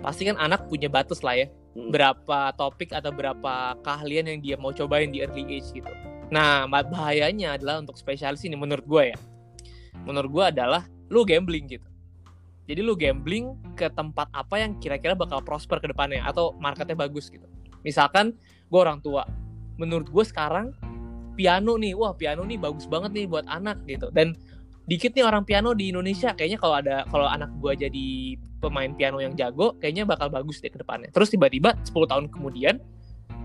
Pasti 0.01 0.25
kan 0.25 0.39
anak 0.39 0.65
punya 0.65 0.89
batas 0.89 1.21
lah 1.21 1.37
ya. 1.37 1.47
Hmm. 1.77 1.93
Berapa 1.93 2.55
topik 2.57 2.89
atau 2.95 3.13
berapa 3.13 3.77
keahlian 3.85 4.31
yang 4.33 4.39
dia 4.41 4.55
mau 4.57 4.73
cobain 4.73 5.13
di 5.13 5.21
early 5.21 5.45
age 5.45 5.69
gitu. 5.75 5.91
Nah, 6.33 6.65
bah- 6.67 6.89
bahayanya 6.89 7.55
adalah 7.55 7.79
untuk 7.79 7.95
spesialis 7.95 8.41
ini 8.43 8.57
menurut 8.57 8.83
gue 8.83 9.03
ya. 9.13 9.17
Menurut 10.03 10.29
gue 10.31 10.45
adalah 10.57 10.89
lu 11.07 11.23
gambling 11.23 11.69
gitu. 11.69 11.87
Jadi 12.67 12.83
lu 12.83 12.99
gambling 12.99 13.55
ke 13.79 13.87
tempat 13.87 14.27
apa 14.35 14.59
yang 14.59 14.75
kira-kira 14.75 15.15
bakal 15.15 15.39
prosper 15.39 15.79
ke 15.79 15.87
depannya 15.87 16.19
atau 16.27 16.51
marketnya 16.59 16.99
bagus 16.99 17.31
gitu. 17.31 17.47
Misalkan 17.79 18.35
gue 18.67 18.79
orang 18.79 18.99
tua, 18.99 19.23
menurut 19.79 20.11
gue 20.11 20.25
sekarang 20.27 20.75
piano 21.37 21.77
nih, 21.77 21.93
wah 21.93 22.17
piano 22.17 22.41
nih 22.41 22.57
bagus 22.57 22.89
banget 22.89 23.13
nih 23.13 23.25
buat 23.29 23.45
anak 23.45 23.85
gitu. 23.85 24.09
Dan 24.09 24.33
dikit 24.89 25.13
nih 25.13 25.21
orang 25.21 25.45
piano 25.45 25.77
di 25.77 25.93
Indonesia, 25.93 26.33
kayaknya 26.33 26.57
kalau 26.57 26.75
ada 26.81 27.05
kalau 27.05 27.29
anak 27.29 27.53
gue 27.61 27.87
jadi 27.87 28.07
pemain 28.57 28.89
piano 28.97 29.21
yang 29.21 29.37
jago, 29.37 29.77
kayaknya 29.77 30.09
bakal 30.09 30.33
bagus 30.33 30.57
deh 30.57 30.73
ke 30.73 30.81
depannya. 30.81 31.13
Terus 31.13 31.29
tiba-tiba 31.29 31.77
10 31.85 31.93
tahun 32.09 32.25
kemudian, 32.33 32.81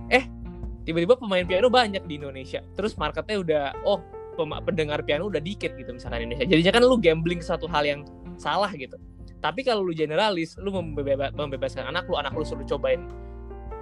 eh 0.08 0.24
tiba-tiba 0.88 1.20
pemain 1.20 1.44
piano 1.44 1.68
banyak 1.68 2.08
di 2.08 2.16
Indonesia. 2.16 2.64
Terus 2.72 2.96
marketnya 2.96 3.36
udah, 3.38 3.64
oh 3.84 4.00
pendengar 4.64 5.04
piano 5.04 5.28
udah 5.28 5.44
dikit 5.44 5.76
gitu 5.76 5.92
misalkan 5.92 6.24
di 6.24 6.32
Indonesia. 6.32 6.48
Jadinya 6.48 6.72
kan 6.72 6.82
lu 6.88 6.96
gambling 6.96 7.44
satu 7.44 7.68
hal 7.68 7.84
yang 7.84 8.00
salah 8.40 8.72
gitu. 8.72 8.96
Tapi 9.42 9.66
kalau 9.66 9.82
lu 9.82 9.92
generalis, 9.92 10.54
lu 10.56 10.70
membeba- 10.70 11.34
membebaskan 11.34 11.90
anak 11.90 12.06
lu, 12.06 12.14
anak 12.14 12.32
lu 12.32 12.46
suruh 12.46 12.64
cobain 12.64 13.02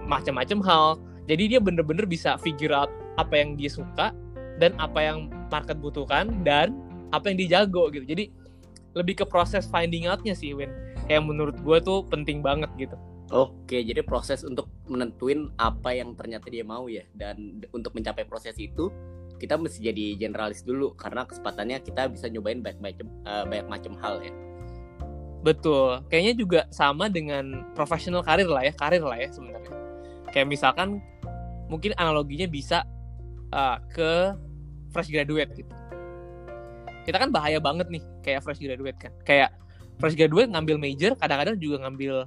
macam-macam 0.08 0.58
hal. 0.64 0.86
Jadi 1.28 1.54
dia 1.56 1.60
bener-bener 1.62 2.08
bisa 2.08 2.34
figure 2.40 2.74
out 2.74 2.90
apa 3.18 3.34
yang 3.38 3.58
dia 3.58 3.70
suka 3.72 4.14
dan 4.60 4.76
apa 4.76 5.00
yang 5.00 5.32
market 5.48 5.80
butuhkan 5.80 6.44
dan 6.44 6.76
apa 7.10 7.32
yang 7.32 7.36
dia 7.40 7.48
jago 7.62 7.90
gitu. 7.90 8.06
Jadi 8.06 8.30
lebih 8.94 9.22
ke 9.22 9.24
proses 9.26 9.66
finding 9.70 10.10
out-nya 10.10 10.34
sih, 10.34 10.54
Win. 10.54 10.70
Kayak 11.06 11.26
menurut 11.26 11.56
gue 11.62 11.78
tuh 11.82 12.06
penting 12.06 12.42
banget 12.42 12.70
gitu. 12.78 12.98
Oke, 13.30 13.86
jadi 13.86 14.02
proses 14.02 14.42
untuk 14.42 14.66
menentuin 14.90 15.54
apa 15.54 15.94
yang 15.94 16.18
ternyata 16.18 16.50
dia 16.50 16.66
mau 16.66 16.90
ya. 16.90 17.06
Dan 17.14 17.62
untuk 17.70 17.94
mencapai 17.94 18.26
proses 18.26 18.58
itu, 18.58 18.90
kita 19.38 19.54
mesti 19.54 19.80
jadi 19.80 20.18
generalis 20.18 20.66
dulu 20.66 20.92
karena 20.98 21.22
kesempatannya 21.24 21.78
kita 21.80 22.10
bisa 22.10 22.26
nyobain 22.26 22.60
banyak 22.60 22.82
macam 22.82 23.06
uh, 23.24 23.46
banyak 23.46 23.66
macam 23.70 23.92
hal 24.02 24.18
ya. 24.20 24.34
Betul. 25.40 26.04
Kayaknya 26.12 26.34
juga 26.36 26.60
sama 26.68 27.08
dengan 27.08 27.64
profesional 27.72 28.20
karir 28.20 28.50
lah 28.50 28.66
ya, 28.66 28.74
karir 28.74 29.00
lah 29.00 29.16
ya 29.16 29.30
sebenarnya. 29.30 29.72
Kayak 30.34 30.46
misalkan 30.50 30.98
mungkin 31.70 31.94
analoginya 31.96 32.50
bisa 32.50 32.82
uh, 33.54 33.78
ke 33.90 34.35
fresh 34.90 35.11
graduate 35.11 35.50
gitu. 35.54 35.73
Kita 37.07 37.16
kan 37.16 37.30
bahaya 37.33 37.59
banget 37.59 37.88
nih 37.88 38.02
kayak 38.23 38.45
fresh 38.45 38.61
graduate 38.61 38.99
kan. 38.99 39.12
Kayak 39.25 39.54
fresh 40.02 40.14
graduate 40.19 40.50
ngambil 40.50 40.76
major, 40.78 41.12
kadang-kadang 41.16 41.57
juga 41.59 41.87
ngambil 41.87 42.26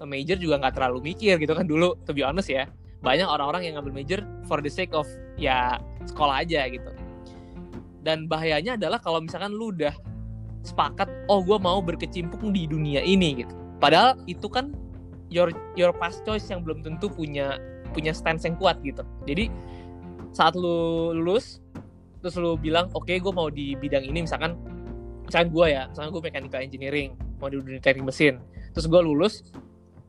eh, 0.00 0.08
major 0.08 0.36
juga 0.38 0.58
nggak 0.62 0.74
terlalu 0.78 1.12
mikir 1.12 1.38
gitu 1.38 1.52
kan 1.52 1.66
dulu, 1.68 1.94
to 2.04 2.12
be 2.12 2.24
honest 2.24 2.50
ya. 2.50 2.68
Banyak 3.02 3.26
orang-orang 3.26 3.66
yang 3.66 3.74
ngambil 3.78 3.94
major 3.94 4.20
for 4.46 4.62
the 4.62 4.70
sake 4.70 4.94
of 4.94 5.06
ya 5.36 5.78
sekolah 6.06 6.44
aja 6.44 6.66
gitu. 6.70 6.90
Dan 8.02 8.26
bahayanya 8.26 8.74
adalah 8.74 8.98
kalau 8.98 9.22
misalkan 9.22 9.54
lu 9.54 9.70
udah 9.70 9.94
sepakat, 10.62 11.10
oh 11.30 11.42
gue 11.42 11.58
mau 11.58 11.82
berkecimpung 11.82 12.54
di 12.54 12.66
dunia 12.66 13.02
ini 13.02 13.42
gitu. 13.42 13.54
Padahal 13.82 14.18
itu 14.30 14.46
kan 14.46 14.74
your 15.30 15.50
your 15.74 15.90
past 15.94 16.22
choice 16.22 16.46
yang 16.50 16.62
belum 16.62 16.86
tentu 16.86 17.10
punya 17.10 17.58
punya 17.90 18.14
stance 18.14 18.46
yang 18.46 18.54
kuat 18.58 18.78
gitu. 18.86 19.02
Jadi 19.26 19.50
saat 20.32 20.56
lu 20.56 21.12
lulus 21.12 21.60
terus 22.24 22.34
lu 22.40 22.56
bilang 22.56 22.88
oke 22.96 23.04
okay, 23.04 23.20
gue 23.20 23.32
mau 23.32 23.52
di 23.52 23.76
bidang 23.76 24.08
ini 24.08 24.24
misalkan 24.24 24.56
misalkan 25.28 25.48
gue 25.52 25.66
ya 25.68 25.82
misalkan 25.92 26.10
gue 26.12 26.22
mechanical 26.24 26.60
engineering 26.60 27.10
mau 27.36 27.50
di 27.50 27.58
dunia 27.58 27.82
teknik 27.82 28.06
mesin. 28.06 28.38
Terus 28.72 28.86
gue 28.88 29.00
lulus 29.02 29.34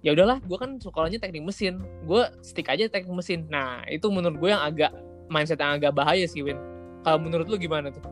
ya 0.05 0.11
udahlah 0.13 0.37
gue 0.43 0.57
kan 0.59 0.77
sekolahnya 0.77 1.17
teknik 1.17 1.47
mesin 1.47 1.79
gue 2.05 2.23
stick 2.45 2.69
aja 2.69 2.87
teknik 2.87 3.11
mesin. 3.11 3.49
Nah 3.49 3.83
itu 3.89 4.07
menurut 4.07 4.37
gue 4.39 4.49
yang 4.53 4.63
agak 4.63 4.93
mindset 5.27 5.59
yang 5.59 5.75
agak 5.81 5.91
bahaya 5.91 6.23
sih 6.29 6.45
Win. 6.45 6.59
Kalau 7.03 7.19
menurut 7.19 7.49
lu 7.49 7.57
gimana 7.59 7.91
tuh? 7.91 8.03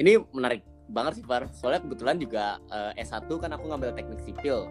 Ini 0.00 0.18
menarik 0.32 0.64
banget 0.90 1.20
sih 1.20 1.24
Far. 1.28 1.46
Soalnya 1.54 1.84
kebetulan 1.84 2.16
juga 2.18 2.58
uh, 2.72 2.90
S1 2.98 3.28
kan 3.28 3.52
aku 3.54 3.68
ngambil 3.68 3.94
teknik 3.94 4.18
sipil. 4.24 4.66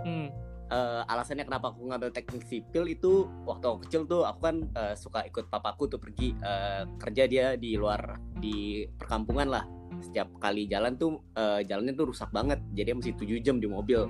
Hmm 0.00 0.30
uh, 0.72 1.02
alasannya 1.04 1.44
kenapa 1.44 1.70
aku 1.70 1.84
ngambil 1.92 2.10
teknik 2.10 2.48
sipil 2.48 2.88
itu 2.88 3.28
waktu 3.44 3.64
aku 3.68 3.78
kecil 3.86 4.08
tuh 4.08 4.24
aku 4.24 4.40
kan 4.40 4.56
uh, 4.72 4.96
suka 4.96 5.28
ikut 5.28 5.52
papaku 5.52 5.92
tuh 5.92 6.00
pergi 6.00 6.32
uh, 6.40 6.88
kerja 6.96 7.28
dia 7.28 7.46
di 7.60 7.76
luar 7.76 8.16
di 8.40 8.88
perkampungan 8.88 9.48
lah. 9.52 9.64
Setiap 10.02 10.34
kali 10.40 10.66
jalan 10.66 10.96
tuh 10.96 11.20
uh, 11.36 11.60
jalannya 11.62 11.94
tuh 11.94 12.10
rusak 12.10 12.32
banget 12.32 12.58
jadi 12.72 12.96
mesti 12.96 13.12
7 13.14 13.44
jam 13.44 13.60
di 13.60 13.68
mobil. 13.68 14.08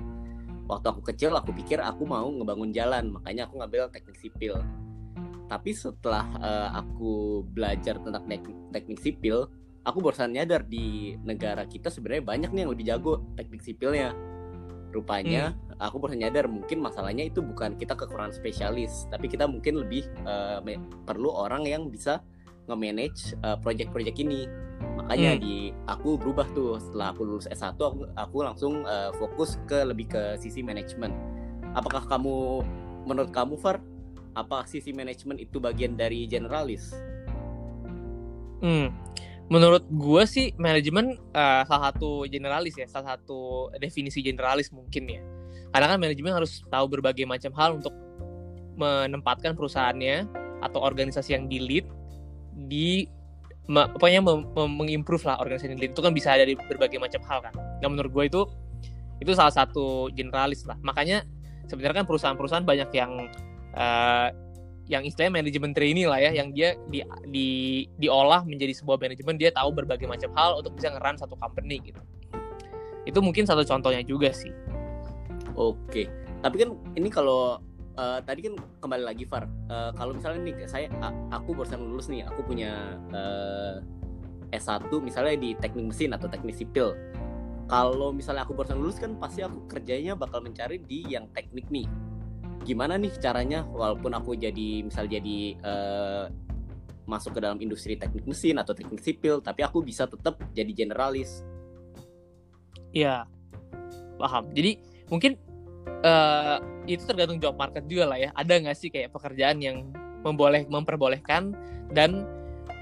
Waktu 0.71 0.87
aku 0.89 1.03
kecil 1.13 1.35
aku 1.35 1.51
pikir 1.53 1.83
aku 1.83 2.07
mau 2.07 2.31
ngebangun 2.31 2.71
jalan 2.71 3.13
makanya 3.13 3.51
aku 3.51 3.61
ngambil 3.61 3.91
teknik 3.91 4.17
sipil. 4.17 4.57
Tapi 5.51 5.71
setelah 5.77 6.25
uh, 6.41 6.69
aku 6.81 7.45
belajar 7.45 8.01
tentang 8.01 8.25
teknik, 8.25 8.57
teknik 8.73 8.99
sipil 9.05 9.51
aku 9.83 9.99
barusan 9.99 10.33
nyadar 10.33 10.63
di 10.65 11.19
negara 11.27 11.67
kita 11.67 11.91
sebenarnya 11.91 12.25
banyak 12.25 12.51
nih 12.55 12.61
yang 12.65 12.73
lebih 12.73 12.87
jago 12.87 13.13
teknik 13.35 13.61
sipilnya 13.61 14.15
rupanya 14.93 15.57
hmm. 15.57 15.81
aku 15.81 15.97
baru 15.99 16.15
nyadar 16.15 16.45
mungkin 16.47 16.85
masalahnya 16.85 17.27
itu 17.27 17.41
bukan 17.41 17.75
kita 17.81 17.97
kekurangan 17.97 18.37
spesialis 18.37 19.09
tapi 19.09 19.27
kita 19.27 19.49
mungkin 19.49 19.81
lebih 19.81 20.07
uh, 20.29 20.61
perlu 21.09 21.33
orang 21.33 21.65
yang 21.65 21.89
bisa 21.89 22.21
nge-manage 22.71 23.35
uh, 23.43 23.59
project-project 23.59 24.23
ini. 24.23 24.47
Makanya 24.95 25.35
hmm. 25.35 25.41
di 25.43 25.55
aku 25.91 26.15
berubah 26.15 26.47
tuh. 26.55 26.79
Setelah 26.79 27.11
aku 27.11 27.27
lulus 27.27 27.51
S1 27.51 27.75
aku, 27.75 28.07
aku 28.15 28.37
langsung 28.47 28.87
uh, 28.87 29.11
fokus 29.19 29.59
ke 29.67 29.83
lebih 29.83 30.07
ke 30.11 30.39
sisi 30.39 30.63
manajemen 30.63 31.11
apakah 31.73 32.05
kamu 32.05 32.63
menurut 33.09 33.33
kamu 33.33 33.57
Far 33.59 33.81
apa 34.33 34.65
sisi 34.65 34.97
manajemen 34.97 35.37
itu 35.41 35.61
bagian 35.61 35.97
dari 35.97 36.25
generalis? 36.25 36.97
Hmm 38.63 38.95
menurut 39.53 39.85
gue 39.85 40.23
sih 40.25 40.57
manajemen 40.57 41.21
uh, 41.37 41.61
salah 41.69 41.93
satu 41.93 42.25
generalis 42.25 42.73
ya 42.73 42.89
salah 42.89 43.15
satu 43.21 43.69
definisi 43.77 44.25
generalis 44.25 44.73
mungkin 44.73 45.05
ya. 45.05 45.21
Karena 45.69 45.93
kan 45.93 45.99
manajemen 46.01 46.33
harus 46.33 46.65
tahu 46.73 46.89
berbagai 46.89 47.29
macam 47.29 47.53
hal 47.61 47.77
untuk 47.77 47.93
menempatkan 48.81 49.53
perusahaannya 49.53 50.25
atau 50.65 50.81
organisasi 50.81 51.37
yang 51.37 51.45
di 51.53 51.61
lead 51.61 51.87
di 52.69 53.05
pokoknya 53.69 54.25
mengimprove 54.57 55.23
lah 55.29 55.37
organisasi 55.39 55.69
yang 55.69 55.77
di 55.77 55.83
lead 55.85 55.93
itu 55.93 56.03
kan 56.03 56.13
bisa 56.17 56.33
dari 56.33 56.57
berbagai 56.57 56.97
macam 56.97 57.21
hal 57.29 57.39
kan. 57.45 57.55
Nah 57.85 57.89
menurut 57.93 58.09
gue 58.09 58.25
itu 58.33 58.41
itu 59.21 59.33
salah 59.37 59.53
satu 59.53 60.09
generalis 60.17 60.65
lah. 60.65 60.81
Makanya 60.81 61.29
sebenarnya 61.69 62.03
kan 62.03 62.07
perusahaan-perusahaan 62.09 62.65
banyak 62.65 62.91
yang 62.97 63.29
uh, 63.77 64.29
yang 64.91 65.07
istilahnya 65.07 65.43
manajemen 65.43 65.71
trainee 65.71 66.11
lah 66.11 66.19
ya 66.19 66.35
yang 66.35 66.51
dia 66.51 66.75
di, 66.91 67.07
di 67.31 67.49
diolah 68.03 68.43
menjadi 68.43 68.75
sebuah 68.75 68.99
manajemen 68.99 69.39
dia 69.39 69.55
tahu 69.55 69.71
berbagai 69.71 70.11
macam 70.11 70.35
hal 70.35 70.59
untuk 70.59 70.75
bisa 70.75 70.91
ngeran 70.91 71.15
satu 71.15 71.39
company 71.39 71.79
gitu. 71.83 72.03
Itu 73.07 73.23
mungkin 73.23 73.47
satu 73.47 73.63
contohnya 73.63 74.03
juga 74.03 74.35
sih. 74.35 74.51
Oke. 75.55 76.11
Tapi 76.43 76.57
kan 76.59 76.75
ini 76.99 77.07
kalau 77.07 77.63
uh, 77.95 78.19
tadi 78.27 78.51
kan 78.51 78.55
kembali 78.83 79.05
lagi 79.07 79.25
Far. 79.27 79.47
Uh, 79.71 79.95
kalau 79.95 80.19
misalnya 80.19 80.51
nih 80.51 80.55
saya 80.67 80.91
aku 81.31 81.55
barusan 81.55 81.79
lulus 81.79 82.11
nih 82.11 82.27
aku 82.27 82.43
punya 82.43 82.99
uh, 83.15 83.79
eh, 84.51 84.59
S1 84.59 84.91
misalnya 84.99 85.39
di 85.39 85.55
teknik 85.57 85.95
mesin 85.95 86.11
atau 86.11 86.27
teknik 86.27 86.59
sipil. 86.59 86.99
Kalau 87.71 88.11
misalnya 88.11 88.43
aku 88.43 88.59
barusan 88.59 88.83
lulus 88.83 88.99
kan 88.99 89.15
pasti 89.17 89.47
aku 89.47 89.63
kerjanya 89.71 90.19
bakal 90.19 90.43
mencari 90.43 90.83
di 90.83 91.07
yang 91.07 91.31
teknik 91.31 91.71
nih 91.71 91.87
gimana 92.63 92.95
nih 92.97 93.13
caranya 93.19 93.67
walaupun 93.67 94.15
aku 94.15 94.39
jadi 94.39 94.87
misal 94.87 95.11
jadi 95.11 95.59
uh, 95.63 96.25
masuk 97.05 97.35
ke 97.35 97.41
dalam 97.43 97.59
industri 97.59 97.99
teknik 97.99 98.25
mesin 98.25 98.57
atau 98.63 98.73
teknik 98.73 99.03
sipil 99.03 99.43
tapi 99.43 99.67
aku 99.67 99.83
bisa 99.83 100.07
tetap 100.07 100.39
jadi 100.55 100.71
generalis. 100.71 101.43
Iya 102.95 103.27
paham. 104.23 104.55
Jadi 104.55 104.79
mungkin 105.11 105.35
uh, 106.07 106.63
itu 106.87 107.03
tergantung 107.03 107.43
job 107.43 107.59
market 107.59 107.83
juga 107.91 108.15
lah 108.15 108.19
ya. 108.23 108.31
Ada 108.39 108.63
nggak 108.63 108.77
sih 108.79 108.89
kayak 108.95 109.11
pekerjaan 109.11 109.59
yang 109.59 109.91
memboleh 110.23 110.63
memperbolehkan 110.71 111.51
dan 111.91 112.23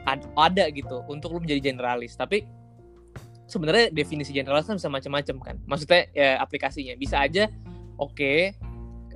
ad, 0.04 0.28
ada 0.36 0.68
gitu 0.68 1.00
untuk 1.08 1.32
lu 1.32 1.40
menjadi 1.40 1.72
generalis? 1.72 2.12
Tapi 2.20 2.44
sebenarnya 3.48 3.88
definisi 3.90 4.36
generalis 4.36 4.68
kan 4.68 4.76
bisa 4.76 4.92
macam-macam 4.92 5.36
kan. 5.40 5.56
Maksudnya 5.64 6.12
ya 6.12 6.36
aplikasinya. 6.44 6.94
Bisa 7.00 7.24
aja 7.24 7.48
oke 7.96 8.12
okay, 8.12 8.52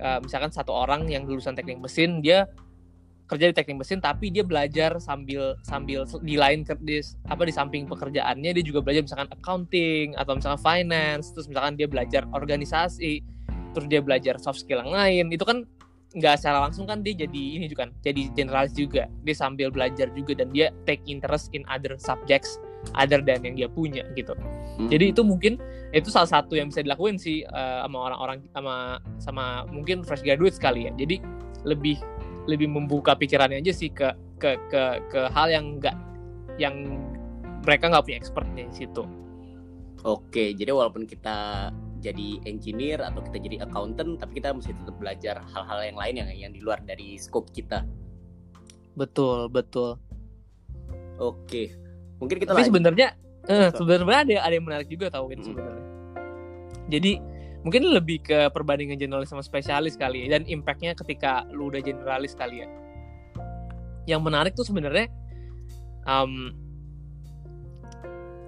uh, 0.00 0.18
misalkan 0.22 0.50
satu 0.50 0.72
orang 0.74 1.06
yang 1.10 1.26
lulusan 1.26 1.54
teknik 1.54 1.78
mesin 1.78 2.22
dia 2.22 2.48
kerja 3.24 3.48
di 3.48 3.54
teknik 3.56 3.80
mesin 3.80 4.04
tapi 4.04 4.28
dia 4.28 4.44
belajar 4.44 5.00
sambil 5.00 5.56
sambil 5.64 6.04
di 6.20 6.36
lain 6.36 6.60
di, 6.84 7.00
apa 7.24 7.42
di 7.48 7.52
samping 7.56 7.88
pekerjaannya 7.88 8.52
dia 8.52 8.64
juga 8.64 8.84
belajar 8.84 9.00
misalkan 9.00 9.28
accounting 9.32 10.12
atau 10.20 10.36
misalkan 10.36 10.60
finance 10.60 11.32
terus 11.32 11.48
misalkan 11.48 11.74
dia 11.80 11.88
belajar 11.88 12.28
organisasi 12.36 13.24
terus 13.72 13.86
dia 13.88 14.04
belajar 14.04 14.36
soft 14.36 14.60
skill 14.60 14.84
yang 14.84 14.92
lain 14.92 15.24
itu 15.32 15.42
kan 15.42 15.64
nggak 16.14 16.38
secara 16.38 16.62
langsung 16.62 16.86
kan 16.86 17.02
dia 17.02 17.26
jadi 17.26 17.42
ini 17.58 17.66
juga 17.66 17.90
kan 17.90 17.92
jadi 18.06 18.30
generalis 18.38 18.74
juga. 18.78 19.10
Dia 19.26 19.34
sambil 19.34 19.68
belajar 19.74 20.06
juga 20.14 20.38
dan 20.38 20.48
dia 20.54 20.70
take 20.86 21.02
interest 21.10 21.50
in 21.50 21.66
other 21.66 21.98
subjects 21.98 22.62
other 22.92 23.24
than 23.24 23.40
yang 23.42 23.54
dia 23.56 23.68
punya 23.68 24.04
gitu. 24.12 24.36
Hmm. 24.76 24.90
Jadi 24.92 25.16
itu 25.16 25.24
mungkin 25.24 25.56
itu 25.94 26.12
salah 26.12 26.28
satu 26.28 26.58
yang 26.58 26.68
bisa 26.68 26.84
dilakuin 26.84 27.16
sih 27.16 27.46
uh, 27.48 27.86
sama 27.86 27.98
orang-orang 28.12 28.38
sama 28.52 28.74
sama 29.22 29.44
mungkin 29.72 30.04
fresh 30.04 30.20
graduate 30.20 30.54
sekali 30.54 30.90
ya. 30.90 30.92
Jadi 30.94 31.22
lebih 31.64 31.96
lebih 32.44 32.68
membuka 32.68 33.16
pikirannya 33.16 33.64
aja 33.64 33.72
sih 33.72 33.88
ke 33.88 34.12
ke 34.36 34.60
ke 34.68 34.82
ke 35.08 35.20
hal 35.32 35.48
yang 35.48 35.80
enggak 35.80 35.96
yang 36.60 36.74
mereka 37.64 37.88
nggak 37.88 38.04
punya 38.04 38.18
expertnya 38.20 38.64
di 38.68 38.74
situ. 38.84 39.04
Oke, 40.04 40.52
jadi 40.52 40.68
walaupun 40.68 41.08
kita 41.08 41.72
jadi 42.04 42.36
engineer 42.44 43.00
atau 43.00 43.24
kita 43.24 43.40
jadi 43.40 43.64
accountant, 43.64 44.20
tapi 44.20 44.36
kita 44.36 44.52
mesti 44.52 44.76
tetap 44.76 45.00
belajar 45.00 45.40
hal-hal 45.56 45.80
yang 45.80 45.96
lain 45.96 46.14
yang 46.20 46.28
yang 46.28 46.52
di 46.52 46.60
luar 46.60 46.84
dari 46.84 47.16
scope 47.16 47.48
kita. 47.56 47.88
Betul, 48.92 49.48
betul. 49.48 49.96
Oke, 51.16 51.72
mungkin 52.24 52.38
kita 52.40 52.50
tapi 52.56 52.64
sebenarnya 52.66 53.08
eh, 53.46 53.68
sebenarnya 53.70 54.20
ada 54.24 54.34
ada 54.48 54.54
yang 54.56 54.66
menarik 54.66 54.88
juga 54.88 55.12
tahu 55.12 55.30
hmm. 55.30 55.44
sebenarnya 55.44 55.86
jadi 56.88 57.12
mungkin 57.64 57.82
lebih 57.96 58.24
ke 58.24 58.38
perbandingan 58.52 59.00
generalis 59.00 59.32
sama 59.32 59.40
spesialis 59.40 59.96
kali 59.96 60.28
ya 60.28 60.36
dan 60.36 60.44
impactnya 60.44 60.92
ketika 60.96 61.48
lu 61.52 61.72
udah 61.72 61.80
generalis 61.80 62.36
kali 62.36 62.64
ya 62.64 62.68
yang 64.04 64.20
menarik 64.20 64.52
tuh 64.52 64.68
sebenarnya 64.68 65.08
um, 66.04 66.52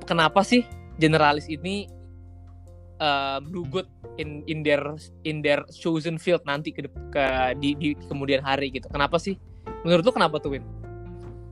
kenapa 0.04 0.44
sih 0.44 0.68
generalis 1.00 1.48
ini 1.48 1.88
uh, 3.00 3.40
do 3.52 3.64
good 3.68 3.88
in 4.16 4.44
in 4.48 4.64
their 4.64 4.80
in 5.24 5.44
their 5.44 5.64
chosen 5.72 6.16
field 6.16 6.40
nanti 6.48 6.72
ke, 6.72 6.88
ke 7.12 7.24
di, 7.60 7.76
di 7.76 7.88
kemudian 8.08 8.40
hari 8.40 8.72
gitu. 8.72 8.88
Kenapa 8.88 9.20
sih? 9.20 9.36
Menurut 9.84 10.04
lu 10.04 10.12
kenapa 10.12 10.40
tuh 10.40 10.56
Win? 10.56 10.64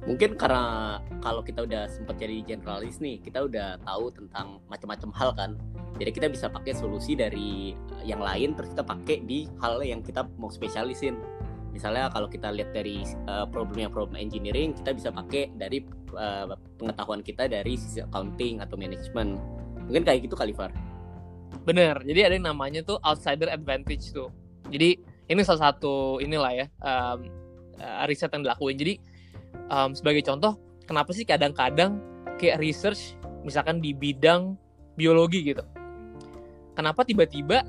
Mungkin 0.05 0.37
karena 0.37 1.01
kalau 1.25 1.41
kita 1.41 1.65
udah 1.65 1.89
sempat 1.89 2.21
jadi 2.21 2.45
generalis 2.45 3.01
nih, 3.01 3.17
kita 3.25 3.49
udah 3.49 3.81
tahu 3.81 4.13
tentang 4.13 4.61
macam-macam 4.69 5.11
hal 5.17 5.31
kan. 5.33 5.51
Jadi 5.97 6.11
kita 6.13 6.29
bisa 6.29 6.47
pakai 6.53 6.77
solusi 6.77 7.17
dari 7.17 7.73
yang 8.05 8.21
lain 8.21 8.53
terus 8.53 8.77
kita 8.77 8.85
pakai 8.85 9.25
di 9.25 9.49
hal 9.65 9.81
yang 9.81 10.05
kita 10.05 10.29
mau 10.37 10.53
spesialisin. 10.53 11.17
Misalnya 11.73 12.13
kalau 12.13 12.29
kita 12.29 12.53
lihat 12.53 12.77
dari 12.77 13.03
uh, 13.27 13.49
problemnya 13.49 13.89
problem 13.89 14.21
engineering, 14.21 14.77
kita 14.77 14.93
bisa 14.93 15.09
pakai 15.09 15.51
dari 15.57 15.83
uh, 16.15 16.53
pengetahuan 16.77 17.25
kita 17.25 17.49
dari 17.49 17.75
sisi 17.75 18.05
accounting 18.05 18.61
atau 18.61 18.77
manajemen. 18.77 19.41
Mungkin 19.89 20.05
kayak 20.05 20.29
gitu 20.29 20.37
kali 20.37 20.53
Far. 20.53 20.71
Bener, 21.65 21.97
jadi 22.05 22.29
ada 22.29 22.35
yang 22.37 22.53
namanya 22.53 22.85
tuh 22.85 23.01
outsider 23.01 23.49
advantage 23.49 24.13
tuh. 24.13 24.29
Jadi 24.69 25.01
ini 25.33 25.41
salah 25.41 25.73
satu 25.73 26.21
inilah 26.21 26.53
ya 26.53 26.67
um, 26.85 27.25
riset 28.05 28.29
yang 28.37 28.45
dilakuin. 28.45 28.77
Jadi 28.77 28.95
um, 29.71 29.91
sebagai 29.93 30.25
contoh, 30.25 30.59
kenapa 30.89 31.11
sih 31.13 31.25
kadang-kadang 31.29 32.01
kayak 32.41 32.59
research 32.61 33.17
misalkan 33.45 33.79
di 33.79 33.93
bidang 33.93 34.57
biologi 34.97 35.45
gitu, 35.45 35.65
kenapa 36.75 37.05
tiba-tiba 37.05 37.65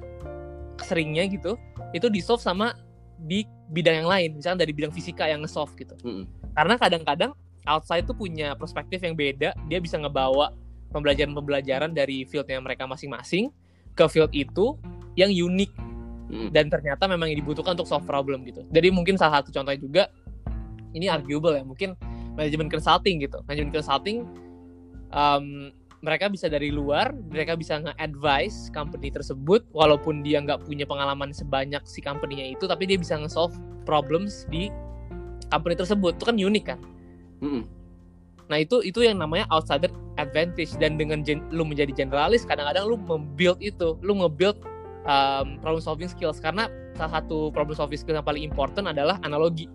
seringnya 0.81 1.25
gitu 1.31 1.55
itu 1.95 2.07
di 2.11 2.19
solve 2.19 2.43
sama 2.43 2.75
di 3.15 3.47
bidang 3.71 4.03
yang 4.03 4.09
lain, 4.09 4.29
misalkan 4.35 4.59
dari 4.59 4.71
bidang 4.75 4.91
fisika 4.91 5.25
yang 5.25 5.41
nge-solve 5.41 5.71
gitu. 5.79 5.95
Mm 6.03 6.11
-hmm. 6.11 6.25
Karena 6.55 6.75
kadang-kadang 6.75 7.31
outside 7.65 8.05
tuh 8.05 8.15
punya 8.15 8.53
perspektif 8.53 9.01
yang 9.01 9.17
beda, 9.17 9.55
dia 9.67 9.79
bisa 9.81 9.97
ngebawa 9.97 10.53
pembelajaran-pembelajaran 10.93 11.91
dari 11.91 12.23
fieldnya 12.23 12.61
mereka 12.61 12.87
masing-masing 12.87 13.51
ke 13.97 14.05
field 14.07 14.31
itu 14.31 14.79
yang 15.19 15.31
unik 15.31 15.71
hmm. 16.31 16.49
dan 16.55 16.71
ternyata 16.71 17.07
memang 17.07 17.31
yang 17.31 17.43
dibutuhkan 17.43 17.75
untuk 17.75 17.89
solve 17.89 18.07
problem 18.07 18.47
gitu. 18.47 18.63
Jadi 18.71 18.87
mungkin 18.91 19.19
salah 19.19 19.41
satu 19.41 19.51
contohnya 19.51 19.79
juga 19.79 20.03
ini 20.95 21.11
arguable 21.11 21.53
ya, 21.53 21.63
mungkin 21.67 21.99
manajemen 22.39 22.71
consulting 22.71 23.19
gitu. 23.21 23.43
Manajemen 23.45 23.75
consulting 23.75 24.23
um, 25.11 25.69
mereka 26.05 26.29
bisa 26.29 26.45
dari 26.45 26.69
luar, 26.69 27.11
mereka 27.11 27.57
bisa 27.57 27.81
nge-advise 27.81 28.69
company 28.71 29.09
tersebut 29.09 29.65
walaupun 29.73 30.21
dia 30.21 30.37
nggak 30.37 30.61
punya 30.63 30.85
pengalaman 30.85 31.33
sebanyak 31.33 31.81
si 31.83 31.99
company-nya 31.99 32.53
itu, 32.53 32.69
tapi 32.69 32.85
dia 32.85 32.95
bisa 32.95 33.17
nge-solve 33.17 33.57
problems 33.83 34.45
di 34.53 34.69
company 35.49 35.73
tersebut. 35.73 36.15
Itu 36.21 36.25
kan 36.29 36.37
unik 36.37 36.65
kan? 36.65 36.79
-hmm. 37.41 37.61
Nah 38.45 38.57
itu 38.61 38.85
itu 38.85 39.01
yang 39.01 39.17
namanya 39.17 39.49
outsider 39.49 39.89
advantage 40.21 40.77
dan 40.77 40.95
dengan 40.95 41.25
gen, 41.25 41.41
lu 41.49 41.65
menjadi 41.65 41.91
generalis 41.91 42.45
kadang-kadang 42.45 42.85
lu 42.85 43.01
membuild 43.01 43.57
itu, 43.57 43.97
lu 44.05 44.21
nge-build 44.21 44.61
um, 45.09 45.57
problem 45.59 45.81
solving 45.81 46.09
skills 46.09 46.37
karena 46.37 46.69
salah 46.93 47.21
satu 47.21 47.49
problem 47.49 47.73
solving 47.73 47.97
skills 47.97 48.21
yang 48.21 48.27
paling 48.27 48.45
important 48.45 48.85
adalah 48.85 49.17
analogi. 49.25 49.65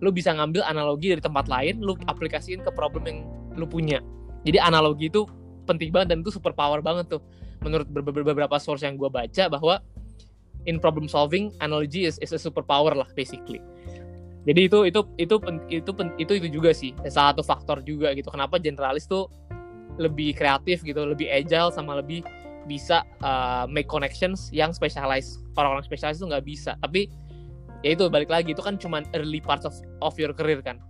Lu 0.00 0.08
bisa 0.10 0.32
ngambil 0.32 0.64
analogi 0.64 1.12
dari 1.12 1.22
tempat 1.22 1.46
lain, 1.46 1.84
lu 1.84 1.96
aplikasiin 2.08 2.64
ke 2.64 2.70
problem 2.72 3.04
yang 3.04 3.18
lu 3.56 3.68
punya. 3.68 4.00
Jadi 4.48 4.56
analogi 4.56 5.12
itu 5.12 5.28
penting 5.68 5.92
banget 5.92 6.16
dan 6.16 6.24
itu 6.24 6.32
super 6.32 6.56
power 6.56 6.80
banget 6.80 7.12
tuh. 7.12 7.22
Menurut 7.60 7.92
beberapa 7.92 8.56
source 8.56 8.88
yang 8.88 8.96
gue 8.96 9.12
baca 9.12 9.52
bahwa 9.52 9.84
in 10.68 10.80
problem 10.80 11.08
solving 11.08 11.52
analogy 11.60 12.04
is, 12.04 12.18
is 12.20 12.32
a 12.32 12.40
super 12.40 12.60
power 12.64 12.92
lah 12.92 13.08
basically 13.16 13.60
jadi 14.44 14.68
itu 14.68 14.88
itu 14.88 15.00
itu 15.20 15.36
itu 15.68 15.90
itu 16.16 16.32
itu 16.40 16.48
juga 16.48 16.70
sih 16.72 16.96
salah 17.08 17.36
satu 17.36 17.44
faktor 17.44 17.84
juga 17.84 18.12
gitu 18.16 18.32
kenapa 18.32 18.56
generalis 18.56 19.04
tuh 19.04 19.28
lebih 20.00 20.32
kreatif 20.32 20.80
gitu 20.80 21.04
lebih 21.04 21.28
agile 21.28 21.68
sama 21.72 22.00
lebih 22.00 22.24
bisa 22.64 23.04
uh, 23.24 23.64
make 23.68 23.88
connections 23.88 24.48
yang 24.52 24.72
specialized 24.72 25.44
orang-orang 25.56 25.84
spesialis 25.84 26.20
itu 26.20 26.28
nggak 26.28 26.44
bisa 26.44 26.72
tapi 26.80 27.08
ya 27.80 27.96
itu 27.96 28.06
balik 28.12 28.28
lagi 28.28 28.52
itu 28.52 28.62
kan 28.62 28.76
cuma 28.76 29.04
early 29.16 29.40
parts 29.40 29.64
of 29.64 29.74
of 30.04 30.16
your 30.20 30.32
career 30.36 30.60
kan 30.60 30.80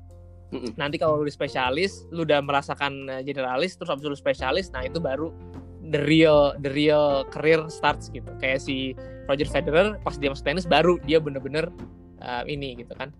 mm-hmm. 0.50 0.74
nanti 0.78 0.98
kalau 0.98 1.22
lu 1.22 1.30
spesialis 1.30 2.06
lu 2.10 2.26
udah 2.26 2.42
merasakan 2.42 3.06
uh, 3.08 3.22
generalis 3.22 3.78
terus 3.78 3.90
habis 3.90 4.06
lu 4.06 4.18
spesialis 4.18 4.70
nah 4.74 4.82
itu 4.82 4.98
baru 4.98 5.30
the 5.90 6.00
real 6.06 6.54
the 6.62 6.70
real 6.70 7.26
career 7.30 7.62
starts 7.70 8.10
gitu 8.10 8.28
kayak 8.38 8.62
si 8.62 8.94
Roger 9.30 9.46
Federer 9.46 9.98
pas 10.02 10.18
dia 10.18 10.30
masuk 10.30 10.46
tenis 10.46 10.66
baru 10.66 10.98
dia 11.06 11.18
bener-bener 11.22 11.70
uh, 12.22 12.42
ini 12.46 12.78
gitu 12.78 12.94
kan 12.98 13.10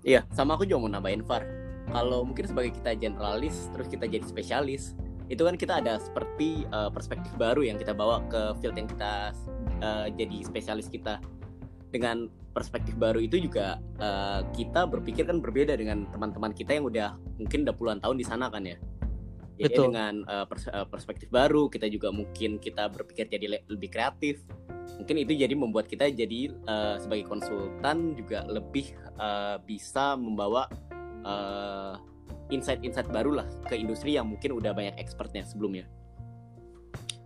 Iya, 0.00 0.24
sama 0.32 0.56
aku 0.56 0.64
juga 0.64 0.88
mau 0.88 0.90
nambahin 0.92 1.20
Far. 1.24 1.44
Kalau 1.90 2.24
mungkin 2.24 2.48
sebagai 2.48 2.72
kita 2.80 2.96
generalis, 2.96 3.68
terus 3.76 3.90
kita 3.90 4.08
jadi 4.08 4.24
spesialis, 4.24 4.96
itu 5.28 5.42
kan 5.44 5.60
kita 5.60 5.82
ada 5.82 6.00
seperti 6.00 6.64
uh, 6.72 6.88
perspektif 6.88 7.30
baru 7.36 7.66
yang 7.66 7.76
kita 7.76 7.92
bawa 7.92 8.24
ke 8.32 8.56
field 8.62 8.78
yang 8.80 8.88
kita 8.88 9.36
uh, 9.84 10.06
jadi 10.08 10.38
spesialis 10.46 10.88
kita. 10.88 11.20
Dengan 11.90 12.30
perspektif 12.50 12.98
baru 12.98 13.22
itu 13.22 13.38
juga 13.38 13.78
uh, 14.02 14.42
kita 14.50 14.86
berpikir 14.90 15.26
kan 15.26 15.38
berbeda 15.38 15.78
dengan 15.78 16.10
teman-teman 16.10 16.50
kita 16.50 16.74
yang 16.74 16.86
udah 16.90 17.14
mungkin 17.38 17.62
udah 17.62 17.74
puluhan 17.74 17.98
tahun 18.02 18.16
di 18.18 18.26
sana 18.26 18.50
kan 18.50 18.66
ya. 18.66 18.78
Jadi 19.60 19.76
Betul. 19.76 19.84
dengan 19.92 20.14
uh, 20.24 20.46
pers 20.48 20.66
perspektif 20.88 21.28
baru 21.28 21.68
kita 21.68 21.86
juga 21.92 22.08
mungkin 22.10 22.56
kita 22.56 22.88
berpikir 22.88 23.28
jadi 23.28 23.60
lebih 23.68 23.92
kreatif 23.92 24.40
mungkin 24.96 25.16
itu 25.20 25.32
jadi 25.36 25.54
membuat 25.54 25.86
kita 25.86 26.08
jadi 26.10 26.50
uh, 26.66 26.96
sebagai 26.98 27.28
konsultan 27.28 28.16
juga 28.16 28.42
lebih 28.48 28.96
uh, 29.20 29.60
bisa 29.62 30.16
membawa 30.16 30.66
uh, 31.22 31.94
insight-insight 32.50 33.08
baru 33.12 33.44
lah 33.44 33.46
ke 33.70 33.78
industri 33.78 34.18
yang 34.18 34.26
mungkin 34.26 34.58
udah 34.58 34.74
banyak 34.74 34.96
expertnya 34.98 35.46
sebelumnya. 35.46 35.86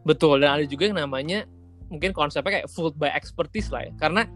Betul 0.05 0.45
dan 0.45 0.61
ada 0.61 0.65
juga 0.69 0.91
yang 0.93 1.01
namanya 1.01 1.49
mungkin 1.89 2.13
konsepnya 2.13 2.61
kayak 2.61 2.69
food 2.69 2.93
by 3.01 3.09
expertise 3.15 3.73
lah 3.73 3.89
ya. 3.89 3.93
Karena 3.97 4.29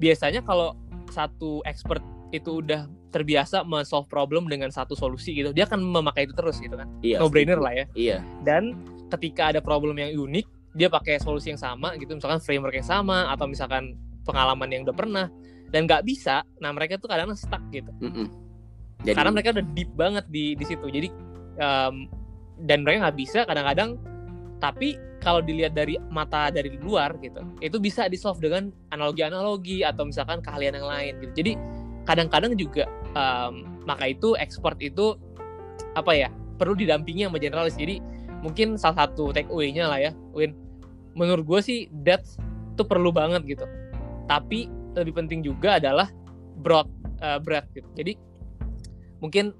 biasanya 0.00 0.40
kalau 0.42 0.74
satu 1.12 1.60
expert 1.68 2.02
itu 2.30 2.62
udah 2.62 2.86
terbiasa 3.10 3.66
men-solve 3.66 4.06
problem 4.06 4.46
dengan 4.46 4.70
satu 4.70 4.94
solusi 4.94 5.34
gitu, 5.34 5.50
dia 5.50 5.66
akan 5.66 5.82
memakai 5.82 6.30
itu 6.30 6.34
terus 6.34 6.62
gitu 6.62 6.78
kan. 6.78 6.86
Iya, 7.02 7.18
no 7.18 7.26
brainer 7.26 7.58
lah 7.58 7.74
ya. 7.74 7.84
Iya. 7.92 8.18
Dan 8.46 8.78
ketika 9.10 9.50
ada 9.50 9.58
problem 9.58 9.98
yang 9.98 10.14
unik, 10.14 10.46
dia 10.74 10.86
pakai 10.86 11.18
solusi 11.18 11.50
yang 11.50 11.58
sama 11.58 11.98
gitu 11.98 12.14
misalkan 12.14 12.38
framework 12.38 12.74
yang 12.78 12.86
sama 12.86 13.26
atau 13.34 13.50
misalkan 13.50 13.98
pengalaman 14.22 14.70
yang 14.70 14.82
udah 14.86 14.94
pernah 14.94 15.26
dan 15.70 15.86
nggak 15.86 16.06
bisa 16.06 16.46
nah 16.62 16.70
mereka 16.70 16.98
tuh 16.98 17.10
kadang 17.10 17.34
stuck 17.34 17.62
gitu 17.74 17.90
mm 17.98 18.10
-mm. 18.10 18.26
Jadi... 19.02 19.16
karena 19.16 19.30
mereka 19.34 19.48
udah 19.58 19.66
deep 19.74 19.90
banget 19.98 20.24
di 20.30 20.54
di 20.54 20.64
situ 20.66 20.86
jadi 20.86 21.08
um, 21.58 22.06
dan 22.62 22.86
mereka 22.86 23.08
nggak 23.08 23.18
bisa 23.18 23.40
kadang-kadang 23.48 23.98
tapi 24.60 25.00
kalau 25.20 25.40
dilihat 25.44 25.76
dari 25.76 25.96
mata 26.08 26.48
dari 26.52 26.76
luar 26.80 27.16
gitu 27.20 27.40
itu 27.60 27.76
bisa 27.80 28.08
di 28.08 28.16
solve 28.16 28.40
dengan 28.40 28.72
analogi-analogi 28.92 29.84
atau 29.84 30.08
misalkan 30.08 30.40
keahlian 30.40 30.76
yang 30.76 30.88
lain 30.88 31.12
gitu. 31.24 31.32
Jadi 31.44 31.52
kadang-kadang 32.08 32.56
juga 32.56 32.88
um, 33.16 33.80
maka 33.84 34.12
itu 34.12 34.36
ekspor 34.36 34.76
itu 34.80 35.16
apa 35.96 36.12
ya 36.12 36.28
perlu 36.60 36.76
didampingi 36.76 37.28
sama 37.28 37.40
generalis. 37.40 37.76
Jadi 37.76 38.00
mungkin 38.40 38.80
salah 38.80 39.08
satu 39.08 39.32
take 39.32 39.48
away-nya 39.52 39.88
lah 39.88 40.00
ya 40.00 40.12
Win. 40.32 40.56
Menurut 41.16 41.44
gue 41.44 41.60
sih 41.60 41.78
that 42.04 42.24
tuh 42.76 42.84
perlu 42.88 43.12
banget 43.12 43.44
gitu. 43.44 43.64
Tapi 44.28 44.68
lebih 44.96 45.16
penting 45.16 45.44
juga 45.44 45.76
adalah 45.76 46.08
broad 46.60 46.88
uh, 47.20 47.40
breadth 47.40 47.68
gitu. 47.76 47.88
Jadi 47.96 48.16
mungkin 49.20 49.52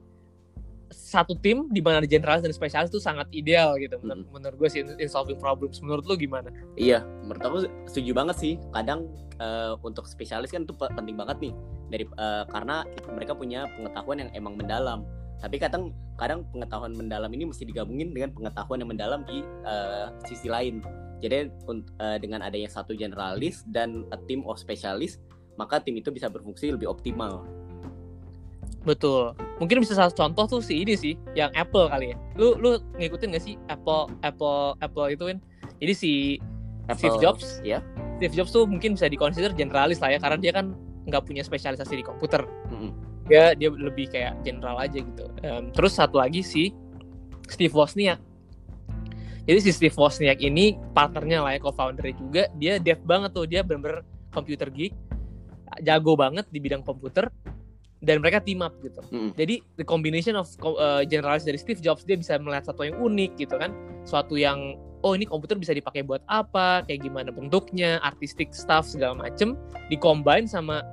satu 0.90 1.38
tim 1.38 1.70
di 1.70 1.78
mana 1.78 2.02
ada 2.02 2.08
generalis 2.10 2.42
dan 2.42 2.50
spesialis 2.50 2.90
itu 2.90 2.98
sangat 2.98 3.30
ideal 3.30 3.78
gitu 3.78 3.96
menur 4.02 4.26
hmm. 4.26 4.30
menurut 4.34 4.56
gue 4.58 4.68
sih 4.68 4.80
in 4.82 5.08
solving 5.10 5.38
problems. 5.38 5.78
Menurut 5.80 6.04
lo 6.04 6.14
gimana? 6.18 6.50
Iya 6.74 7.06
menurut 7.24 7.42
aku 7.42 7.58
setuju 7.86 8.10
banget 8.12 8.36
sih. 8.36 8.52
Kadang 8.74 9.06
uh, 9.38 9.78
untuk 9.86 10.10
spesialis 10.10 10.50
kan 10.50 10.66
itu 10.66 10.74
penting 10.74 11.14
banget 11.14 11.38
nih. 11.38 11.52
Dari 11.90 12.04
uh, 12.18 12.44
karena 12.50 12.82
mereka 13.10 13.32
punya 13.38 13.70
pengetahuan 13.78 14.26
yang 14.26 14.30
emang 14.34 14.58
mendalam. 14.58 15.06
Tapi 15.40 15.56
kadang 15.56 15.96
kadang 16.20 16.44
pengetahuan 16.52 16.92
mendalam 16.92 17.30
ini 17.32 17.48
mesti 17.48 17.64
digabungin 17.64 18.12
dengan 18.12 18.34
pengetahuan 18.36 18.84
yang 18.84 18.90
mendalam 18.92 19.24
di 19.24 19.40
uh, 19.64 20.12
sisi 20.28 20.50
lain. 20.50 20.84
Jadi 21.22 21.48
uh, 21.70 22.18
dengan 22.18 22.44
adanya 22.44 22.68
satu 22.68 22.92
generalis 22.92 23.64
dan 23.70 24.04
a 24.12 24.18
team 24.28 24.44
of 24.44 24.60
spesialis 24.60 25.20
maka 25.60 25.76
tim 25.76 25.92
itu 26.00 26.08
bisa 26.08 26.32
berfungsi 26.32 26.72
lebih 26.72 26.88
optimal 26.88 27.44
betul. 28.82 29.36
Mungkin 29.60 29.84
bisa 29.84 29.92
salah 29.92 30.12
contoh 30.12 30.44
tuh 30.48 30.60
si 30.64 30.80
ini 30.80 30.96
sih 30.96 31.14
yang 31.36 31.52
Apple 31.52 31.88
kali 31.92 32.12
ya. 32.12 32.16
Lu 32.36 32.56
lu 32.56 32.80
ngikutin 32.96 33.36
gak 33.36 33.44
sih 33.44 33.54
Apple 33.68 34.08
Apple 34.24 34.76
Apple 34.80 35.06
itu 35.12 35.24
kan 35.28 35.38
jadi 35.80 35.92
si 35.96 36.12
Apple, 36.88 36.96
Steve 36.96 37.18
Jobs 37.20 37.60
ya 37.64 37.84
Steve 38.18 38.34
Jobs 38.36 38.52
tuh 38.52 38.64
mungkin 38.64 38.96
bisa 38.96 39.08
dikonsider 39.08 39.52
generalis 39.52 40.00
lah 40.00 40.12
ya 40.12 40.18
karena 40.20 40.38
dia 40.40 40.52
kan 40.52 40.72
nggak 41.08 41.24
punya 41.24 41.40
spesialisasi 41.40 42.00
di 42.00 42.04
komputer. 42.04 42.44
Mm 42.68 42.76
-hmm 42.76 43.10
dia 43.30 43.54
dia 43.54 43.70
lebih 43.70 44.10
kayak 44.10 44.42
general 44.42 44.74
aja 44.82 44.98
gitu. 44.98 45.24
Um, 45.46 45.70
terus 45.70 45.94
satu 45.94 46.18
lagi 46.18 46.42
si 46.42 46.74
Steve 47.46 47.70
Wozniak. 47.70 48.18
Jadi 49.46 49.58
si 49.62 49.70
Steve 49.70 49.94
Wozniak 49.94 50.42
ini 50.42 50.74
partnernya 50.90 51.46
lah 51.46 51.54
ya 51.54 51.62
co-founder 51.62 52.10
juga 52.10 52.50
dia 52.58 52.82
dev 52.82 52.98
banget 53.06 53.30
tuh. 53.30 53.46
Dia 53.46 53.62
bener-bener 53.62 54.02
computer 54.34 54.66
geek 54.66 54.90
jago 55.86 56.18
banget 56.18 56.50
di 56.50 56.58
bidang 56.58 56.82
komputer 56.82 57.30
dan 58.00 58.24
mereka 58.24 58.40
team 58.40 58.64
up 58.64 58.72
gitu. 58.80 59.00
Mm. 59.12 59.30
Jadi 59.36 59.54
the 59.76 59.84
combination 59.84 60.34
of 60.36 60.48
uh, 60.64 61.04
generalis 61.04 61.44
dari 61.44 61.60
Steve 61.60 61.84
Jobs 61.84 62.04
dia 62.08 62.16
bisa 62.16 62.40
melihat 62.40 62.72
satu 62.72 62.88
yang 62.88 62.96
unik 62.96 63.36
gitu 63.36 63.60
kan, 63.60 63.72
suatu 64.08 64.40
yang 64.40 64.80
oh 65.00 65.16
ini 65.16 65.24
komputer 65.24 65.56
bisa 65.56 65.72
dipakai 65.72 66.04
buat 66.04 66.20
apa 66.28 66.84
kayak 66.84 67.08
gimana 67.08 67.32
bentuknya 67.32 68.00
artistic 68.04 68.52
stuff 68.52 68.84
segala 68.84 69.16
macem 69.16 69.56
dikombine 69.88 70.44
sama 70.44 70.84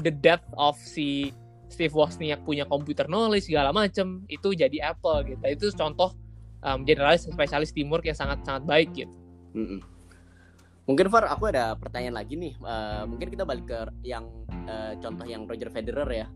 the 0.00 0.12
depth 0.12 0.48
of 0.56 0.76
si 0.80 1.32
Steve 1.70 1.94
Wozniak 1.94 2.42
punya 2.42 2.66
computer 2.66 3.06
knowledge 3.06 3.46
segala 3.46 3.70
macem 3.70 4.24
itu 4.26 4.56
jadi 4.56 4.96
Apple 4.96 5.36
gitu 5.36 5.44
itu 5.46 5.66
contoh 5.76 6.16
um, 6.64 6.82
generalis 6.82 7.28
spesialis 7.28 7.70
teamwork 7.70 8.08
yang 8.08 8.16
sangat 8.16 8.42
sangat 8.42 8.64
baik 8.66 8.90
gitu 8.96 9.14
Mm-mm. 9.54 9.80
Mungkin 10.90 11.06
Far, 11.06 11.30
aku 11.30 11.54
ada 11.54 11.78
pertanyaan 11.78 12.18
lagi 12.18 12.34
nih. 12.34 12.58
Uh, 12.58 13.06
mungkin 13.06 13.30
kita 13.30 13.46
balik 13.46 13.70
ke 13.70 13.78
yang 14.02 14.26
uh, 14.66 14.98
contoh 14.98 15.22
yang 15.22 15.46
Roger 15.46 15.70
Federer 15.70 16.10
ya. 16.10 16.26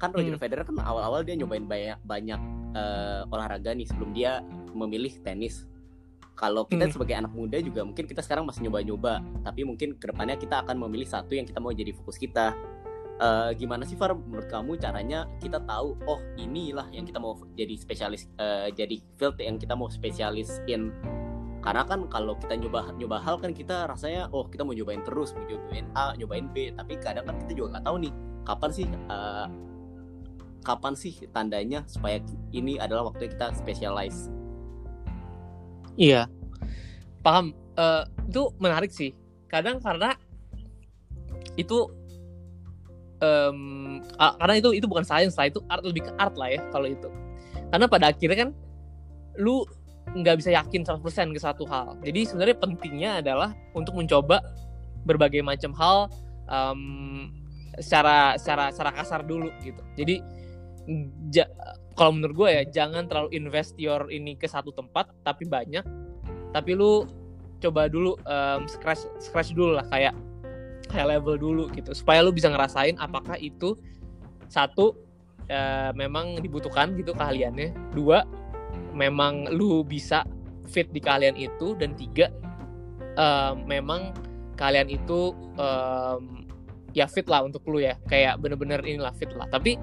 Kan 0.00 0.16
Roger 0.16 0.32
Hmm. 0.32 0.40
Federer 0.40 0.64
kan 0.64 0.80
awal-awal 0.80 1.28
dia 1.28 1.36
nyobain 1.36 1.68
banyak 1.68 2.00
banyak 2.08 2.40
uh, 2.72 3.28
olahraga 3.28 3.76
nih 3.76 3.84
sebelum 3.84 4.16
dia 4.16 4.40
memilih 4.72 5.12
tenis. 5.20 5.68
Kalau 6.32 6.64
kita 6.64 6.88
Hmm. 6.88 6.94
sebagai 6.96 7.20
anak 7.20 7.36
muda 7.36 7.60
juga 7.60 7.84
mungkin 7.84 8.08
kita 8.08 8.24
sekarang 8.24 8.48
masih 8.48 8.64
nyoba-nyoba, 8.64 9.20
tapi 9.44 9.68
mungkin 9.68 10.00
ke 10.00 10.08
depannya 10.08 10.40
kita 10.40 10.64
akan 10.64 10.80
memilih 10.88 11.04
satu 11.04 11.36
yang 11.36 11.44
kita 11.44 11.60
mau 11.60 11.76
jadi 11.76 11.92
fokus 11.92 12.16
kita. 12.16 12.56
Uh, 13.18 13.50
gimana 13.58 13.82
sih 13.82 13.98
Far 13.98 14.14
menurut 14.14 14.46
kamu 14.46 14.78
caranya 14.78 15.26
kita 15.42 15.58
tahu 15.66 15.98
oh 16.06 16.22
inilah 16.38 16.86
yang 16.94 17.02
kita 17.02 17.18
mau 17.18 17.34
jadi 17.58 17.74
spesialis 17.74 18.30
uh, 18.38 18.70
jadi 18.70 19.02
field 19.18 19.34
yang 19.42 19.58
kita 19.58 19.74
mau 19.74 19.90
spesialis 19.90 20.62
in 20.70 20.94
karena 21.68 21.84
kan 21.84 22.00
kalau 22.08 22.32
kita 22.40 22.56
nyoba 22.56 22.96
nyoba 22.96 23.20
hal 23.20 23.36
kan 23.36 23.52
kita 23.52 23.84
rasanya 23.84 24.32
oh 24.32 24.48
kita 24.48 24.64
mau 24.64 24.72
nyobain 24.72 25.04
terus 25.04 25.36
mau 25.36 25.44
nyobain 25.44 25.84
A 25.92 26.16
nyobain 26.16 26.48
B 26.48 26.72
tapi 26.72 26.96
kadang 26.96 27.28
kan 27.28 27.36
kita 27.44 27.52
juga 27.52 27.76
nggak 27.76 27.84
tahu 27.84 27.96
nih 28.08 28.12
kapan 28.48 28.70
sih 28.72 28.86
eh, 28.88 29.46
kapan 30.64 30.92
sih 30.96 31.12
tandanya 31.28 31.84
supaya 31.84 32.24
ini 32.56 32.80
adalah 32.80 33.12
waktu 33.12 33.28
kita 33.28 33.52
specialize 33.52 34.32
Iya, 35.98 36.30
paham. 37.26 37.50
Eh, 37.74 38.04
itu 38.30 38.54
menarik 38.62 38.94
sih. 38.94 39.18
Kadang 39.50 39.82
karena 39.82 40.14
itu, 41.58 41.90
ah, 43.18 44.32
karena 44.38 44.54
itu 44.62 44.78
itu 44.78 44.86
bukan 44.86 45.02
science 45.02 45.34
lah, 45.34 45.50
itu 45.50 45.58
art 45.66 45.82
lebih 45.82 46.06
ke 46.06 46.12
art 46.22 46.38
lah 46.38 46.54
ya 46.54 46.62
kalau 46.70 46.86
itu. 46.86 47.10
Karena 47.74 47.90
pada 47.90 48.14
akhirnya 48.14 48.46
kan, 48.46 48.50
lu 49.42 49.66
nggak 50.14 50.36
bisa 50.40 50.50
yakin 50.54 50.84
100% 50.84 51.34
ke 51.34 51.40
satu 51.40 51.64
hal. 51.68 51.98
Jadi 52.04 52.20
sebenarnya 52.28 52.56
pentingnya 52.56 53.10
adalah 53.20 53.50
untuk 53.74 53.96
mencoba 53.96 54.40
berbagai 55.04 55.40
macam 55.44 55.72
hal 55.76 56.12
em, 56.48 56.80
secara 57.78 58.36
secara 58.36 58.70
secara 58.74 58.90
kasar 58.92 59.20
dulu 59.24 59.48
gitu. 59.62 59.82
Jadi 59.96 60.20
ja- 61.32 61.50
kalau 61.98 62.14
menurut 62.14 62.34
gue 62.46 62.48
ya 62.48 62.62
jangan 62.64 63.10
terlalu 63.10 63.34
invest 63.34 63.74
your 63.76 64.06
ini 64.08 64.38
ke 64.38 64.46
satu 64.46 64.70
tempat 64.70 65.10
tapi 65.26 65.44
banyak 65.44 65.82
tapi 66.54 66.72
lu 66.72 67.04
coba 67.58 67.90
dulu 67.90 68.14
em, 68.22 68.64
scratch 68.70 69.10
scratch 69.18 69.50
dulu 69.52 69.76
lah 69.76 69.86
kayak 69.90 70.14
high 70.94 71.04
level 71.04 71.36
dulu 71.36 71.64
gitu 71.74 71.92
supaya 71.92 72.24
lu 72.24 72.32
bisa 72.32 72.48
ngerasain 72.48 72.96
apakah 72.96 73.36
itu 73.36 73.76
satu 74.48 74.96
eh, 75.50 75.90
memang 75.92 76.40
dibutuhkan 76.40 76.96
gitu 76.96 77.12
keahliannya 77.12 77.92
dua 77.92 78.24
memang 78.98 79.46
lu 79.54 79.86
bisa 79.86 80.26
fit 80.66 80.90
di 80.90 80.98
keahlian 80.98 81.38
itu 81.38 81.78
dan 81.78 81.94
tiga 81.94 82.28
em, 83.14 83.64
memang 83.64 84.12
kalian 84.58 84.90
itu 84.90 85.32
em, 85.56 86.44
ya 86.92 87.06
fit 87.06 87.24
lah 87.30 87.46
untuk 87.46 87.62
lu 87.70 87.78
ya. 87.78 87.94
Kayak 88.10 88.42
bener-bener 88.42 88.82
inilah 88.82 89.14
fit 89.14 89.30
lah. 89.38 89.46
Tapi 89.48 89.78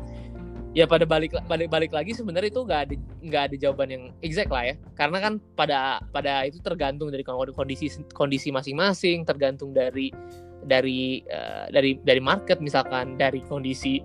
ya 0.75 0.83
pada 0.83 1.07
balik 1.07 1.31
balik 1.47 1.71
balik 1.71 1.91
lagi 1.95 2.11
sebenarnya 2.11 2.51
itu 2.51 2.61
nggak 2.67 2.81
ada 2.83 2.95
nggak 3.23 3.43
ada 3.47 3.55
jawaban 3.55 3.89
yang 3.89 4.03
exact 4.19 4.51
lah 4.51 4.63
ya. 4.67 4.75
Karena 4.93 5.17
kan 5.23 5.33
pada 5.55 6.03
pada 6.11 6.43
itu 6.43 6.59
tergantung 6.59 7.09
dari 7.09 7.23
kondisi 7.25 7.87
kondisi 8.11 8.51
masing-masing 8.51 9.23
tergantung 9.23 9.71
dari 9.71 10.11
dari 10.65 11.23
eh, 11.23 11.65
dari 11.71 11.97
dari 12.03 12.21
market 12.21 12.59
misalkan 12.59 13.15
dari 13.15 13.39
kondisi 13.47 14.03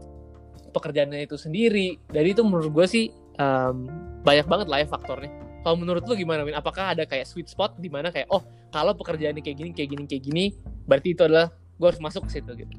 pekerjaannya 0.70 1.26
itu 1.26 1.34
sendiri. 1.34 1.98
Dari 2.06 2.30
itu 2.30 2.46
menurut 2.46 2.70
gue 2.70 2.86
sih 2.86 3.04
em, 3.40 3.76
banyak 4.20 4.44
banget 4.44 4.66
lah 4.68 4.79
ya 4.85 4.87
faktornya 4.87 5.33
kalau 5.61 5.76
menurut 5.76 6.00
lu 6.09 6.16
gimana 6.16 6.40
Win? 6.40 6.57
Apakah 6.57 6.96
ada 6.96 7.05
kayak 7.05 7.29
sweet 7.29 7.48
spot 7.48 7.76
di 7.76 7.92
mana 7.92 8.09
kayak 8.09 8.29
oh 8.33 8.40
kalau 8.72 8.96
pekerjaannya 8.96 9.44
kayak 9.44 9.57
gini 9.61 9.70
kayak 9.76 9.88
gini 9.92 10.05
kayak 10.09 10.22
gini 10.24 10.44
berarti 10.85 11.12
itu 11.12 11.22
adalah 11.24 11.53
gue 11.53 11.87
harus 11.88 12.00
masuk 12.00 12.29
ke 12.29 12.40
situ 12.40 12.53
gitu. 12.55 12.76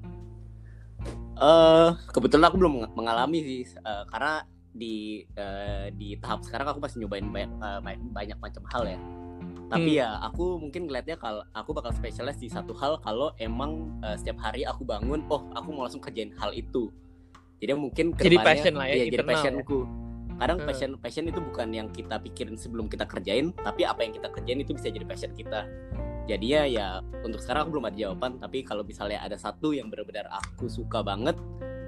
eh 1.41 1.89
kebetulan 2.13 2.45
aku 2.53 2.57
belum 2.61 2.73
meng- 2.85 2.93
mengalami 2.93 3.39
sih 3.41 3.61
eh, 3.65 4.03
karena 4.13 4.45
di 4.71 5.25
eh, 5.33 5.89
di 5.93 6.15
tahap 6.21 6.45
sekarang 6.45 6.69
aku 6.73 6.79
masih 6.79 7.01
nyobain 7.01 7.25
banyak 7.25 7.51
eh, 7.51 7.79
banyak, 8.13 8.37
macam 8.37 8.63
hal 8.69 8.83
ya 8.85 8.99
tapi 9.71 9.97
Hmm. 9.97 10.01
ya 10.03 10.09
aku 10.21 10.59
mungkin 10.59 10.85
ngeliatnya 10.85 11.15
kalau 11.15 11.41
aku 11.55 11.71
bakal 11.71 11.95
spesialis 11.95 12.37
di 12.37 12.51
satu 12.51 12.75
hal 12.77 12.99
kalau 13.01 13.33
emang 13.41 13.89
eh, 14.05 14.15
setiap 14.21 14.37
hari 14.37 14.65
aku 14.65 14.85
bangun 14.85 15.25
oh 15.33 15.41
aku 15.57 15.73
mau 15.73 15.85
langsung 15.87 16.03
kerjain 16.03 16.29
hal 16.37 16.53
itu 16.53 16.93
jadi 17.61 17.77
mungkin 17.77 18.13
Jadi 18.17 18.37
passion 18.41 18.73
lah 18.73 18.89
ya, 18.89 18.95
iya, 18.97 19.05
jadi 19.09 19.17
internal 19.21 19.37
ya. 19.37 19.53
Kadang 20.41 20.57
Hmm. 20.57 20.65
passion 20.65 20.91
passion 20.97 21.29
itu 21.29 21.37
bukan 21.37 21.69
yang 21.69 21.87
kita 21.93 22.17
pikirin 22.17 22.57
sebelum 22.57 22.89
kita 22.89 23.05
kerjain 23.05 23.53
tapi 23.61 23.85
apa 23.85 24.01
yang 24.01 24.17
kita 24.17 24.33
kerjain 24.33 24.57
itu 24.57 24.73
bisa 24.73 24.89
jadi 24.89 25.05
passion 25.05 25.31
kita. 25.37 25.69
Jadinya 26.25 26.61
ya 26.65 26.87
untuk 27.21 27.37
sekarang 27.37 27.69
aku 27.69 27.77
belum 27.77 27.85
ada 27.93 27.97
jawaban 27.97 28.41
tapi 28.41 28.65
kalau 28.65 28.81
misalnya 28.81 29.21
ada 29.21 29.37
satu 29.37 29.77
yang 29.77 29.93
benar-benar 29.93 30.25
aku 30.33 30.65
suka 30.65 31.05
banget 31.05 31.37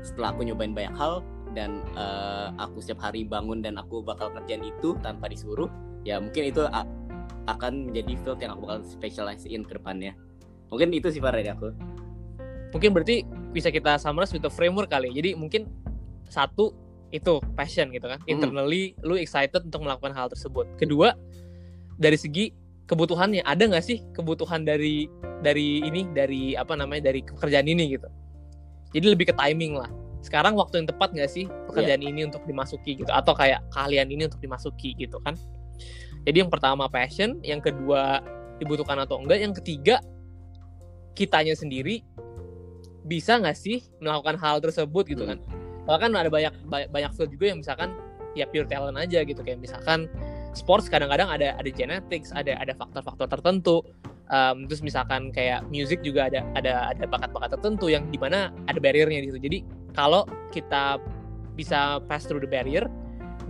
setelah 0.06 0.38
aku 0.38 0.46
nyobain 0.46 0.78
banyak 0.78 0.94
hal 0.94 1.26
dan 1.58 1.82
eh, 1.98 2.48
aku 2.62 2.78
setiap 2.78 3.10
hari 3.10 3.26
bangun 3.26 3.66
dan 3.66 3.82
aku 3.82 4.06
bakal 4.06 4.30
kerjain 4.30 4.62
itu 4.62 4.94
tanpa 5.02 5.34
disuruh 5.34 5.70
ya 6.06 6.22
mungkin 6.22 6.54
itu 6.54 6.62
akan 7.50 7.90
menjadi 7.90 8.14
field 8.22 8.40
yang 8.40 8.54
aku 8.54 8.62
bakal 8.70 8.80
specializein 8.86 9.66
ke 9.66 9.74
depannya. 9.82 10.14
Mungkin 10.70 10.94
itu 10.94 11.10
sih 11.10 11.22
dari 11.22 11.50
aku. 11.50 11.74
Mungkin 12.74 12.90
berarti 12.94 13.26
bisa 13.54 13.70
kita 13.70 14.02
summarize 14.02 14.34
with 14.34 14.42
the 14.46 14.50
framework 14.50 14.90
kali. 14.90 15.14
Jadi 15.14 15.38
mungkin 15.38 15.70
satu 16.26 16.83
itu 17.14 17.38
passion 17.54 17.94
gitu 17.94 18.10
kan. 18.10 18.18
Internally 18.26 18.98
lu 19.06 19.14
excited 19.16 19.62
untuk 19.62 19.86
melakukan 19.86 20.18
hal 20.18 20.34
tersebut. 20.34 20.66
Kedua 20.82 21.14
dari 22.02 22.18
segi 22.18 22.50
kebutuhannya. 22.90 23.46
Ada 23.46 23.70
nggak 23.70 23.86
sih 23.86 24.02
kebutuhan 24.18 24.66
dari 24.66 25.06
dari 25.46 25.86
ini 25.86 26.10
dari 26.10 26.58
apa 26.58 26.74
namanya 26.74 27.14
dari 27.14 27.22
pekerjaan 27.22 27.70
ini 27.70 27.94
gitu? 27.94 28.10
Jadi 28.98 29.06
lebih 29.14 29.30
ke 29.30 29.36
timing 29.38 29.78
lah. 29.78 29.88
Sekarang 30.26 30.58
waktu 30.58 30.82
yang 30.82 30.88
tepat 30.90 31.14
nggak 31.14 31.30
sih 31.30 31.46
pekerjaan 31.70 32.02
ini 32.02 32.26
untuk 32.26 32.42
dimasuki 32.50 32.98
gitu? 32.98 33.12
Atau 33.14 33.38
kayak 33.38 33.62
keahlian 33.70 34.10
ini 34.10 34.26
untuk 34.26 34.42
dimasuki 34.42 34.98
gitu 34.98 35.22
kan? 35.22 35.38
Jadi 36.26 36.42
yang 36.42 36.50
pertama 36.50 36.90
passion. 36.90 37.38
Yang 37.46 37.70
kedua 37.70 38.26
dibutuhkan 38.58 38.98
atau 38.98 39.22
enggak. 39.22 39.38
Yang 39.38 39.62
ketiga 39.62 40.02
kitanya 41.14 41.54
sendiri 41.54 42.02
bisa 43.06 43.38
nggak 43.38 43.54
sih 43.54 43.86
melakukan 44.02 44.40
hal 44.40 44.64
tersebut 44.64 45.06
gitu 45.06 45.28
kan 45.28 45.38
bahkan 45.84 46.14
ada 46.16 46.32
banyak 46.32 46.54
banyak, 46.70 47.12
field 47.16 47.32
juga 47.32 47.46
yang 47.54 47.60
misalkan 47.60 47.96
ya 48.34 48.50
pure 48.50 48.66
talent 48.66 48.98
aja 48.98 49.22
gitu. 49.24 49.42
Kayak 49.44 49.62
misalkan 49.62 50.10
sports 50.58 50.88
kadang-kadang 50.88 51.30
ada 51.30 51.58
ada 51.58 51.70
genetics 51.70 52.34
ada 52.34 52.58
ada 52.58 52.74
faktor-faktor 52.76 53.28
tertentu. 53.30 53.82
Um, 54.32 54.66
terus 54.66 54.80
misalkan 54.80 55.36
kayak 55.36 55.68
music 55.68 56.00
juga 56.02 56.32
ada 56.32 56.42
ada 56.56 56.96
ada 56.96 57.04
bakat-bakat 57.06 57.60
tertentu 57.60 57.92
yang 57.92 58.08
di 58.08 58.18
mana 58.18 58.56
ada 58.72 58.80
barriernya 58.80 59.20
di 59.20 59.30
situ 59.30 59.40
jadi 59.46 59.60
kalau 59.92 60.24
kita 60.50 60.98
bisa 61.60 62.02
pass 62.08 62.26
through 62.26 62.42
the 62.42 62.50
barrier 62.50 62.88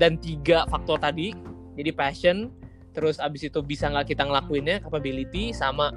dan 0.02 0.18
tiga 0.18 0.66
faktor 0.68 0.98
tadi 0.98 1.32
jadi 1.78 1.94
passion 1.94 2.50
terus 2.94 3.18
abis 3.18 3.50
itu 3.50 3.60
bisa 3.66 3.90
nggak 3.90 4.14
kita 4.14 4.24
ngelakuinnya 4.26 4.82
capability 4.82 5.54
sama 5.54 5.94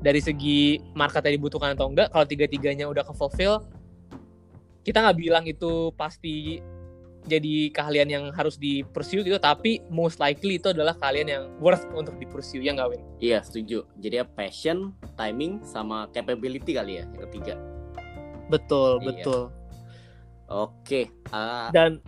dari 0.00 0.20
segi 0.20 0.80
marketnya 0.96 1.36
dibutuhkan 1.36 1.76
atau 1.76 1.88
enggak 1.88 2.12
kalau 2.12 2.24
tiga-tiganya 2.28 2.88
udah 2.88 3.04
ke 3.04 3.12
fulfill 3.16 3.64
kita 4.84 5.00
nggak 5.00 5.18
bilang 5.18 5.44
itu 5.48 5.90
pasti 5.96 6.60
jadi 7.24 7.72
keahlian 7.72 8.08
yang 8.12 8.24
harus 8.36 8.60
di 8.60 8.84
pursue 8.84 9.24
gitu 9.24 9.40
tapi 9.40 9.80
most 9.88 10.20
likely 10.20 10.60
itu 10.60 10.76
adalah 10.76 10.92
keahlian 10.92 11.28
yang 11.28 11.44
worth 11.56 11.88
untuk 11.96 12.20
di 12.20 12.28
pursue 12.28 12.60
ya 12.60 12.76
nggak 12.76 12.88
Win? 12.92 13.02
iya 13.18 13.40
setuju. 13.40 13.88
Jadi 13.96 14.20
ya 14.20 14.24
passion 14.28 14.92
timing 15.16 15.64
sama 15.64 16.12
capability 16.12 16.76
kali 16.76 17.00
ya 17.00 17.08
yang 17.08 17.22
ketiga. 17.32 17.54
Betul 18.52 19.00
Iya. 19.00 19.06
betul. 19.08 19.42
Oke 20.52 21.08
ah, 21.32 21.72
dan 21.72 22.04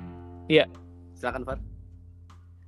silakan 1.16 1.42
Far 1.48 1.58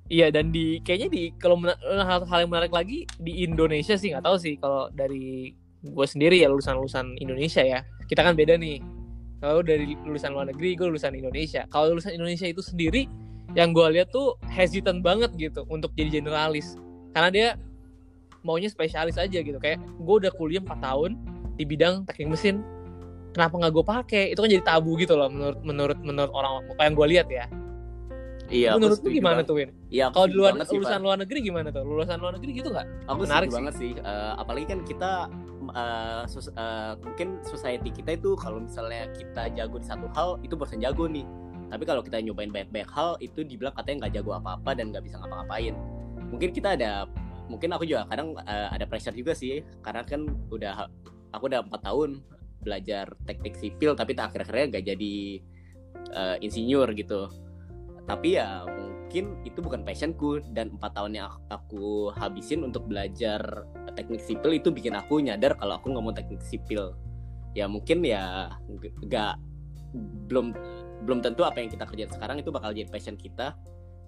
iya 0.09 0.33
dan 0.33 0.49
di 0.49 0.81
kayaknya 0.81 1.09
di 1.13 1.23
kalau 1.37 1.61
hal, 1.61 2.25
hal 2.25 2.39
yang 2.41 2.49
menarik 2.49 2.73
lagi 2.73 3.05
di 3.21 3.45
Indonesia 3.45 3.93
sih 3.93 4.09
nggak 4.09 4.25
tahu 4.25 4.37
sih 4.41 4.57
kalau 4.57 4.89
dari 4.89 5.53
gue 5.85 6.07
sendiri 6.09 6.41
ya 6.41 6.49
lulusan 6.49 6.75
lulusan 6.75 7.13
Indonesia 7.21 7.61
ya. 7.61 7.85
Kita 8.09 8.25
kan 8.25 8.33
beda 8.33 8.57
nih 8.57 8.81
kalau 9.39 9.63
dari 9.63 9.95
lulusan 10.03 10.35
luar 10.35 10.47
negeri 10.51 10.75
gue 10.75 10.87
lulusan 10.87 11.15
Indonesia 11.15 11.63
kalau 11.67 11.95
lulusan 11.95 12.15
Indonesia 12.15 12.47
itu 12.47 12.59
sendiri 12.59 13.07
yang 13.57 13.73
gue 13.73 13.87
lihat 13.97 14.13
tuh 14.13 14.37
hesitant 14.51 15.01
banget 15.01 15.33
gitu 15.35 15.65
untuk 15.67 15.89
jadi 15.97 16.21
generalis 16.21 16.77
karena 17.15 17.29
dia 17.31 17.47
maunya 18.45 18.69
spesialis 18.71 19.17
aja 19.17 19.39
gitu 19.41 19.57
kayak 19.57 19.81
gue 19.81 20.15
udah 20.21 20.31
kuliah 20.31 20.61
4 20.61 20.69
tahun 20.79 21.11
di 21.57 21.63
bidang 21.67 22.07
teknik 22.07 22.37
mesin 22.37 22.61
kenapa 23.33 23.57
nggak 23.57 23.73
gue 23.73 23.85
pakai 23.85 24.23
itu 24.31 24.39
kan 24.39 24.49
jadi 24.49 24.63
tabu 24.63 24.95
gitu 24.95 25.17
loh 25.17 25.27
menurut 25.27 25.59
menurut 25.65 25.97
menurut 25.99 26.31
orang 26.31 26.51
yang 26.79 26.95
gue 26.95 27.07
lihat 27.09 27.27
ya 27.27 27.45
Iya, 28.49 28.81
Menurut 28.81 28.97
lu 29.05 29.13
gimana 29.13 29.45
banget. 29.45 29.45
tuh 29.45 29.55
Win? 29.61 29.69
Iya, 29.93 30.09
Kalau 30.09 30.25
di 30.25 30.33
luar 30.33 30.57
sih, 30.65 30.73
lulusan 30.73 30.99
luar 31.05 31.17
negeri 31.21 31.37
gimana 31.45 31.69
tuh? 31.69 31.85
Lulusan 31.85 32.17
luar 32.17 32.33
negeri 32.33 32.51
gitu 32.57 32.73
nggak? 32.73 32.87
Aku 33.05 33.21
Menarik 33.21 33.49
sih. 33.49 33.55
banget 33.61 33.73
sih. 33.77 33.91
Eh, 33.93 34.31
apalagi 34.41 34.65
kan 34.65 34.79
kita 34.89 35.11
eh, 35.73 36.23
sos- 36.29 36.53
eh, 36.53 36.93
mungkin 37.01 37.41
society 37.45 37.89
kita 37.93 38.17
itu 38.17 38.33
kalau 38.37 38.63
misalnya 38.63 39.09
kita 39.15 39.51
jago 39.53 39.77
di 39.79 39.87
satu 39.87 40.07
hal 40.15 40.39
itu 40.41 40.53
bosan 40.57 40.81
jago 40.81 41.05
nih. 41.05 41.25
Tapi 41.69 41.83
kalau 41.85 42.01
kita 42.01 42.17
nyobain 42.21 42.49
banyak-banyak 42.49 42.89
hal 42.89 43.13
itu 43.21 43.45
dibilang 43.45 43.73
katanya 43.77 44.05
nggak 44.05 44.13
jago 44.21 44.31
apa-apa 44.41 44.71
dan 44.73 44.89
nggak 44.89 45.03
bisa 45.05 45.21
ngapa-ngapain. 45.21 45.73
Mungkin 46.33 46.49
kita 46.49 46.73
ada, 46.73 47.05
mungkin 47.45 47.69
aku 47.73 47.85
juga 47.85 48.09
kadang 48.09 48.33
eh, 48.41 48.67
ada 48.73 48.85
pressure 48.89 49.13
juga 49.13 49.37
sih 49.37 49.61
karena 49.85 50.01
kan 50.05 50.25
udah 50.49 50.89
aku 51.33 51.45
udah 51.49 51.61
empat 51.65 51.81
tahun 51.85 52.21
belajar 52.59 53.15
teknik 53.23 53.55
sipil 53.55 53.95
tapi 53.95 54.17
akhir-akhirnya 54.17 54.65
nggak 54.77 54.85
jadi 54.95 55.15
eh, 56.13 56.35
insinyur 56.41 56.89
gitu. 56.97 57.29
Tapi 58.09 58.41
ya 58.41 58.65
mungkin 59.09 59.41
itu 59.41 59.57
bukan 59.65 59.81
passionku 59.81 60.37
dan 60.53 60.69
empat 60.77 60.93
tahun 60.93 61.17
yang 61.17 61.25
aku- 61.33 61.49
aku 61.49 61.85
habisin 62.13 62.61
untuk 62.61 62.85
belajar 62.85 63.41
teknik 63.97 64.21
sipil 64.21 64.53
itu 64.53 64.69
bikin 64.69 64.93
aku 64.93 65.17
nyadar 65.17 65.57
kalau 65.57 65.81
aku 65.81 65.89
nggak 65.89 66.05
mau 66.05 66.13
teknik 66.13 66.45
sipil 66.45 66.93
ya 67.57 67.65
mungkin 67.65 68.05
ya 68.05 68.53
nggak 69.01 69.33
belum 70.29 70.53
belum 71.09 71.25
tentu 71.25 71.41
apa 71.41 71.57
yang 71.57 71.73
kita 71.73 71.89
kerjain 71.89 72.13
sekarang 72.13 72.37
itu 72.37 72.53
bakal 72.53 72.69
jadi 72.69 72.85
passion 72.85 73.17
kita 73.17 73.57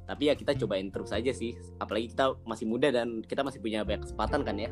tapi 0.06 0.30
ya 0.30 0.38
kita 0.38 0.54
cobain 0.54 0.94
terus 0.94 1.10
aja 1.10 1.34
sih 1.34 1.58
apalagi 1.82 2.14
kita 2.14 2.38
masih 2.46 2.70
muda 2.70 2.94
dan 2.94 3.26
kita 3.26 3.42
masih 3.42 3.58
punya 3.58 3.82
banyak 3.82 4.06
kesempatan 4.06 4.46
kan 4.46 4.54
ya 4.54 4.70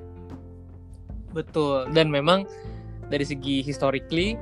Betul. 1.33 1.89
Dan 1.93 2.09
memang 2.09 2.45
dari 3.09 3.25
segi 3.25 3.61
historically 3.61 4.37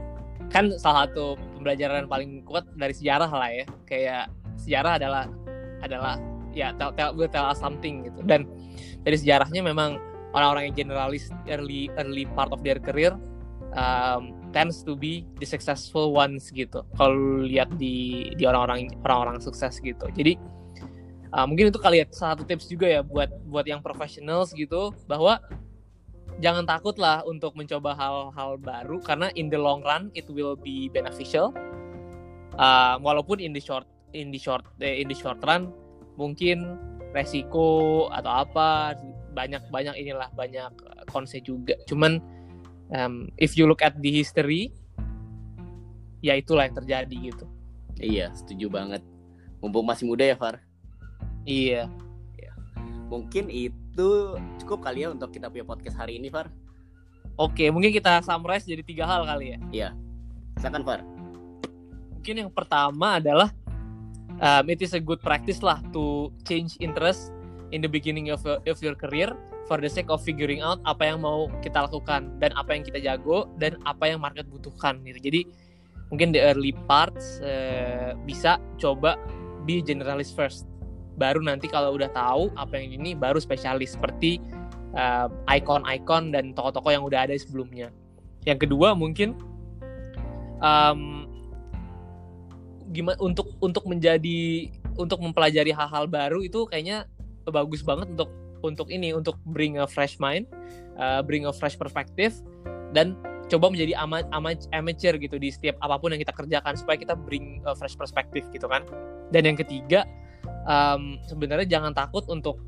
kan 0.47 0.71
salah 0.79 1.07
satu 1.07 1.35
pembelajaran 1.59 2.07
paling 2.07 2.43
kuat 2.47 2.63
dari 2.75 2.91
sejarah 2.95 3.31
lah 3.31 3.49
ya. 3.51 3.65
Kayak 3.87 4.23
sejarah 4.59 4.99
adalah 4.99 5.23
adalah 5.85 6.17
ya 6.55 6.73
tell, 6.77 6.93
tell, 6.97 7.13
will 7.13 7.29
tell 7.29 7.45
us 7.45 7.61
something 7.61 8.07
gitu. 8.07 8.19
Dan 8.25 8.49
dari 9.05 9.17
sejarahnya 9.17 9.61
memang 9.61 10.01
orang-orang 10.33 10.71
yang 10.71 10.87
generalis 10.87 11.29
early 11.47 11.89
early 11.97 12.25
part 12.33 12.49
of 12.51 12.61
their 12.65 12.81
career 12.81 13.15
um, 13.77 14.33
tends 14.51 14.81
to 14.83 14.97
be 14.97 15.25
the 15.41 15.47
successful 15.47 16.13
ones 16.13 16.49
gitu. 16.53 16.83
Kalau 16.95 17.43
lihat 17.43 17.75
di 17.75 18.27
di 18.35 18.43
orang-orang 18.47 18.89
orang-orang 19.03 19.37
sukses 19.43 19.77
gitu. 19.81 20.07
Jadi 20.13 20.37
uh, 21.33 21.45
mungkin 21.45 21.69
itu 21.69 21.79
kali 21.81 22.03
ya 22.03 22.05
satu 22.09 22.47
tips 22.47 22.69
juga 22.69 22.87
ya 22.87 23.01
buat 23.03 23.29
buat 23.47 23.65
yang 23.67 23.83
professionals 23.83 24.53
gitu 24.55 24.93
bahwa 25.09 25.41
jangan 26.37 26.69
takut 26.69 26.95
lah 27.01 27.25
untuk 27.25 27.57
mencoba 27.57 27.97
hal-hal 27.97 28.61
baru 28.61 29.01
karena 29.01 29.33
in 29.33 29.49
the 29.49 29.57
long 29.57 29.81
run 29.81 30.13
it 30.13 30.29
will 30.29 30.55
be 30.55 30.87
beneficial. 30.93 31.51
Uh, 32.57 32.97
walaupun 33.05 33.37
in 33.37 33.53
the 33.53 33.61
short 33.61 33.85
in 34.17 34.33
the 34.33 34.41
short 34.41 34.65
eh, 34.81 34.97
in 34.97 35.07
the 35.07 35.13
short 35.13 35.37
run 35.45 35.69
mungkin 36.17 36.81
resiko 37.13 38.09
atau 38.09 38.43
apa 38.43 38.97
banyak 39.37 39.61
banyak 39.69 39.93
inilah 40.01 40.33
banyak 40.33 40.73
konsep 41.05 41.45
juga. 41.45 41.77
Cuman 41.85 42.17
um, 42.91 43.29
if 43.37 43.53
you 43.53 43.69
look 43.69 43.85
at 43.85 43.95
the 44.01 44.09
history 44.11 44.73
ya 46.21 46.33
itulah 46.37 46.65
yang 46.65 46.75
terjadi 46.77 47.15
gitu. 47.31 47.45
iya 47.97 48.33
setuju 48.33 48.69
banget 48.69 49.01
mumpung 49.61 49.85
masih 49.85 50.05
muda 50.09 50.25
ya 50.25 50.37
Far 50.37 50.61
Iya. 51.47 51.87
mungkin 53.07 53.47
itu 53.47 54.09
cukup 54.59 54.83
kali 54.83 55.07
ya 55.07 55.15
untuk 55.15 55.31
kita 55.31 55.47
punya 55.47 55.63
podcast 55.63 55.95
hari 55.95 56.19
ini 56.19 56.27
Far 56.27 56.51
Oke, 57.37 57.69
mungkin 57.69 57.93
kita 57.93 58.25
summarize 58.25 58.65
jadi 58.65 58.81
tiga 58.81 59.05
hal 59.05 59.21
kali 59.23 59.61
ya. 59.69 59.93
silakan 60.57 60.83
Far 60.83 61.01
mungkin 62.17 62.35
yang 62.43 62.51
pertama 62.51 63.21
adalah 63.21 63.53
um, 64.41 64.69
it 64.69 64.81
is 64.81 64.93
a 64.93 65.01
good 65.01 65.21
practice 65.21 65.61
lah 65.65 65.81
to 65.93 66.33
change 66.45 66.77
interest 66.79 67.33
in 67.71 67.83
the 67.83 67.89
beginning 67.89 68.31
of, 68.31 68.43
of 68.45 68.77
your 68.79 68.95
career 68.95 69.35
for 69.67 69.77
the 69.77 69.91
sake 69.91 70.07
of 70.07 70.23
figuring 70.23 70.63
out 70.63 70.79
apa 70.87 71.11
yang 71.11 71.19
mau 71.19 71.51
kita 71.59 71.83
lakukan 71.83 72.31
dan 72.39 72.55
apa 72.55 72.71
yang 72.71 72.83
kita 72.87 72.99
jago 73.03 73.51
dan 73.59 73.75
apa 73.83 74.07
yang 74.07 74.23
market 74.23 74.47
butuhkan 74.47 75.03
gitu. 75.03 75.19
Jadi 75.19 75.41
mungkin 76.07 76.31
the 76.31 76.39
early 76.39 76.71
parts 76.87 77.43
eh, 77.43 78.15
bisa 78.23 78.55
coba 78.79 79.19
be 79.67 79.83
generalist 79.83 80.31
first. 80.39 80.63
Baru 81.19 81.43
nanti 81.43 81.67
kalau 81.67 81.99
udah 81.99 82.07
tahu 82.15 82.53
apa 82.55 82.79
yang 82.79 83.03
ini 83.03 83.11
baru 83.17 83.41
spesialis 83.43 83.99
seperti 83.99 84.39
um, 84.95 85.29
icon-icon 85.51 86.31
dan 86.31 86.55
tokoh-tokoh 86.55 86.93
yang 86.93 87.03
udah 87.03 87.27
ada 87.27 87.35
sebelumnya. 87.35 87.91
Yang 88.47 88.69
kedua 88.69 88.95
mungkin 88.95 89.35
um, 90.63 91.26
gimana 92.91 93.17
untuk 93.19 93.53
untuk 93.59 93.83
menjadi 93.85 94.71
untuk 94.95 95.19
mempelajari 95.21 95.75
hal-hal 95.75 96.07
baru 96.07 96.41
itu 96.43 96.65
kayaknya 96.67 97.05
bagus 97.47 97.83
banget 97.83 98.11
untuk 98.11 98.31
untuk 98.65 98.89
ini 98.89 99.13
untuk 99.13 99.37
bring 99.45 99.77
a 99.77 99.85
fresh 99.85 100.17
mind, 100.17 100.49
uh, 100.97 101.21
bring 101.21 101.45
a 101.45 101.53
fresh 101.53 101.77
perspective 101.77 102.33
dan 102.91 103.13
coba 103.47 103.71
menjadi 103.71 103.95
ama, 103.95 104.25
ama, 104.35 104.57
amateur 104.75 105.15
gitu 105.15 105.39
di 105.39 105.53
setiap 105.53 105.79
apa 105.79 105.95
pun 106.01 106.11
yang 106.11 106.19
kita 106.19 106.35
kerjakan 106.35 106.75
supaya 106.75 106.99
kita 106.99 107.15
bring 107.15 107.63
a 107.63 107.73
fresh 107.77 107.95
perspective 107.95 108.43
gitu 108.51 108.67
kan. 108.67 108.83
Dan 109.31 109.47
yang 109.47 109.57
ketiga 109.59 110.03
um, 110.67 111.19
sebenarnya 111.27 111.67
jangan 111.67 111.95
takut 111.95 112.27
untuk 112.27 112.59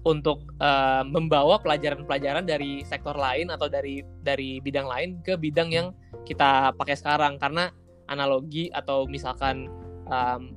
untuk 0.00 0.48
uh, 0.64 1.04
membawa 1.04 1.60
pelajaran-pelajaran 1.60 2.48
dari 2.48 2.80
sektor 2.88 3.12
lain 3.12 3.52
atau 3.52 3.68
dari 3.68 4.00
dari 4.24 4.56
bidang 4.64 4.88
lain 4.88 5.08
ke 5.20 5.36
bidang 5.36 5.68
yang 5.68 5.92
kita 6.24 6.72
pakai 6.72 6.96
sekarang 6.96 7.36
karena 7.36 7.68
analogi 8.10 8.68
atau 8.74 9.06
misalkan 9.06 9.70
um, 10.10 10.52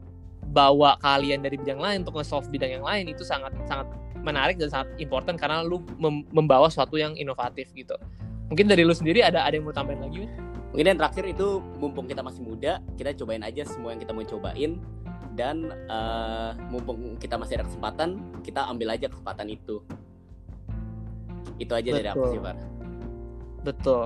bawa 0.51 0.99
kalian 0.99 1.39
dari 1.45 1.55
bidang 1.55 1.79
lain 1.79 1.97
untuk 2.03 2.19
nge-solve 2.19 2.49
bidang 2.51 2.81
yang 2.81 2.85
lain 2.85 3.07
itu 3.07 3.23
sangat 3.23 3.53
sangat 3.69 3.87
menarik 4.19 4.57
dan 4.57 4.69
sangat 4.71 4.89
important 4.97 5.37
karena 5.37 5.61
lu 5.61 5.79
mem- 6.01 6.25
membawa 6.33 6.67
sesuatu 6.67 6.97
yang 6.97 7.13
inovatif 7.15 7.69
gitu. 7.77 7.95
Mungkin 8.49 8.67
dari 8.67 8.83
lu 8.83 8.91
sendiri 8.91 9.23
ada 9.23 9.45
ada 9.45 9.55
yang 9.55 9.65
mau 9.65 9.75
tambahin 9.75 10.01
lagi? 10.03 10.25
Mungkin 10.73 10.85
yang 10.89 10.99
terakhir 10.99 11.25
itu 11.29 11.61
mumpung 11.77 12.09
kita 12.09 12.25
masih 12.25 12.41
muda, 12.41 12.81
kita 12.97 13.13
cobain 13.13 13.45
aja 13.45 13.61
semua 13.61 13.93
yang 13.93 14.01
kita 14.01 14.09
mau 14.09 14.25
cobain 14.25 14.81
dan 15.37 15.69
eh, 15.69 16.51
mumpung 16.69 17.17
kita 17.21 17.37
masih 17.37 17.61
ada 17.61 17.65
kesempatan, 17.69 18.17
kita 18.41 18.65
ambil 18.69 18.93
aja 18.93 19.05
kesempatan 19.05 19.53
itu. 19.53 19.85
Itu 21.61 21.77
aja 21.77 21.89
dari 21.93 22.09
aku 22.09 22.25
Betul. 22.25 22.33
sih, 22.33 22.39
Far. 22.41 22.57
Betul. 23.63 24.03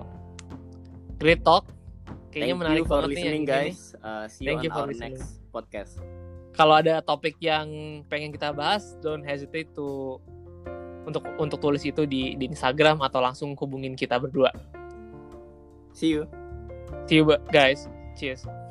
Great 1.18 1.42
talk. 1.48 1.77
Kayaknya 2.30 2.54
Thank 2.54 2.62
menarik 2.62 2.84
you 2.84 2.90
for 2.90 3.00
banget 3.00 3.08
nih 3.08 3.16
listening, 3.16 3.44
ini. 3.44 3.50
guys. 3.50 3.80
Uh, 3.98 4.26
see 4.28 4.46
Thank 4.46 4.62
you 4.62 4.70
you 4.70 4.72
on 4.72 4.76
for 4.76 4.84
our 4.84 4.90
listening. 4.92 5.16
next 5.18 5.30
podcast. 5.50 5.94
Kalau 6.54 6.74
ada 6.74 7.00
topik 7.00 7.38
yang 7.38 7.68
pengen 8.10 8.34
kita 8.34 8.50
bahas, 8.52 8.98
don't 9.00 9.24
hesitate 9.24 9.70
to 9.78 10.18
untuk 11.08 11.24
untuk 11.40 11.60
tulis 11.62 11.86
itu 11.88 12.04
di 12.04 12.36
di 12.36 12.46
Instagram 12.52 13.00
atau 13.00 13.24
langsung 13.24 13.56
hubungin 13.56 13.96
kita 13.96 14.20
berdua. 14.20 14.52
See 15.96 16.12
you. 16.14 16.28
See 17.08 17.24
you 17.24 17.26
guys. 17.50 17.88
Cheers. 18.20 18.67